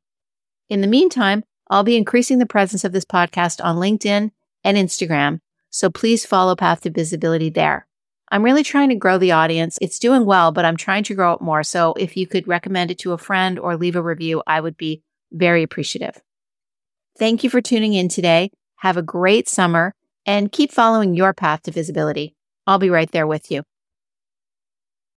In 0.69 0.79
the 0.79 0.87
meantime, 0.87 1.43
I'll 1.69 1.83
be 1.83 1.97
increasing 1.97 2.39
the 2.39 2.45
presence 2.45 2.85
of 2.85 2.93
this 2.93 3.03
podcast 3.03 3.61
on 3.61 3.75
LinkedIn 3.75 4.31
and 4.63 4.77
Instagram, 4.77 5.41
so 5.69 5.89
please 5.89 6.25
follow 6.25 6.55
Path 6.55 6.79
to 6.81 6.89
Visibility 6.89 7.49
there. 7.49 7.85
I'm 8.31 8.45
really 8.45 8.63
trying 8.63 8.87
to 8.87 8.95
grow 8.95 9.17
the 9.17 9.33
audience. 9.33 9.77
It's 9.81 9.99
doing 9.99 10.25
well, 10.25 10.53
but 10.53 10.63
I'm 10.63 10.77
trying 10.77 11.03
to 11.05 11.15
grow 11.15 11.33
it 11.33 11.41
more. 11.41 11.63
So 11.63 11.93
if 11.95 12.15
you 12.15 12.25
could 12.25 12.47
recommend 12.47 12.89
it 12.89 12.99
to 12.99 13.11
a 13.11 13.17
friend 13.17 13.59
or 13.59 13.75
leave 13.75 13.97
a 13.97 14.01
review, 14.01 14.43
I 14.47 14.61
would 14.61 14.77
be 14.77 15.03
very 15.33 15.61
appreciative. 15.61 16.21
Thank 17.17 17.43
you 17.43 17.49
for 17.49 17.59
tuning 17.59 17.95
in 17.95 18.07
today. 18.07 18.51
Have 18.77 18.95
a 18.95 19.01
great 19.01 19.49
summer 19.49 19.93
and 20.29 20.51
keep 20.51 20.71
following 20.71 21.15
your 21.15 21.33
path 21.33 21.63
to 21.63 21.71
visibility. 21.71 22.35
I'll 22.67 22.79
be 22.79 22.91
right 22.91 23.11
there 23.11 23.27
with 23.27 23.51
you. 23.51 23.63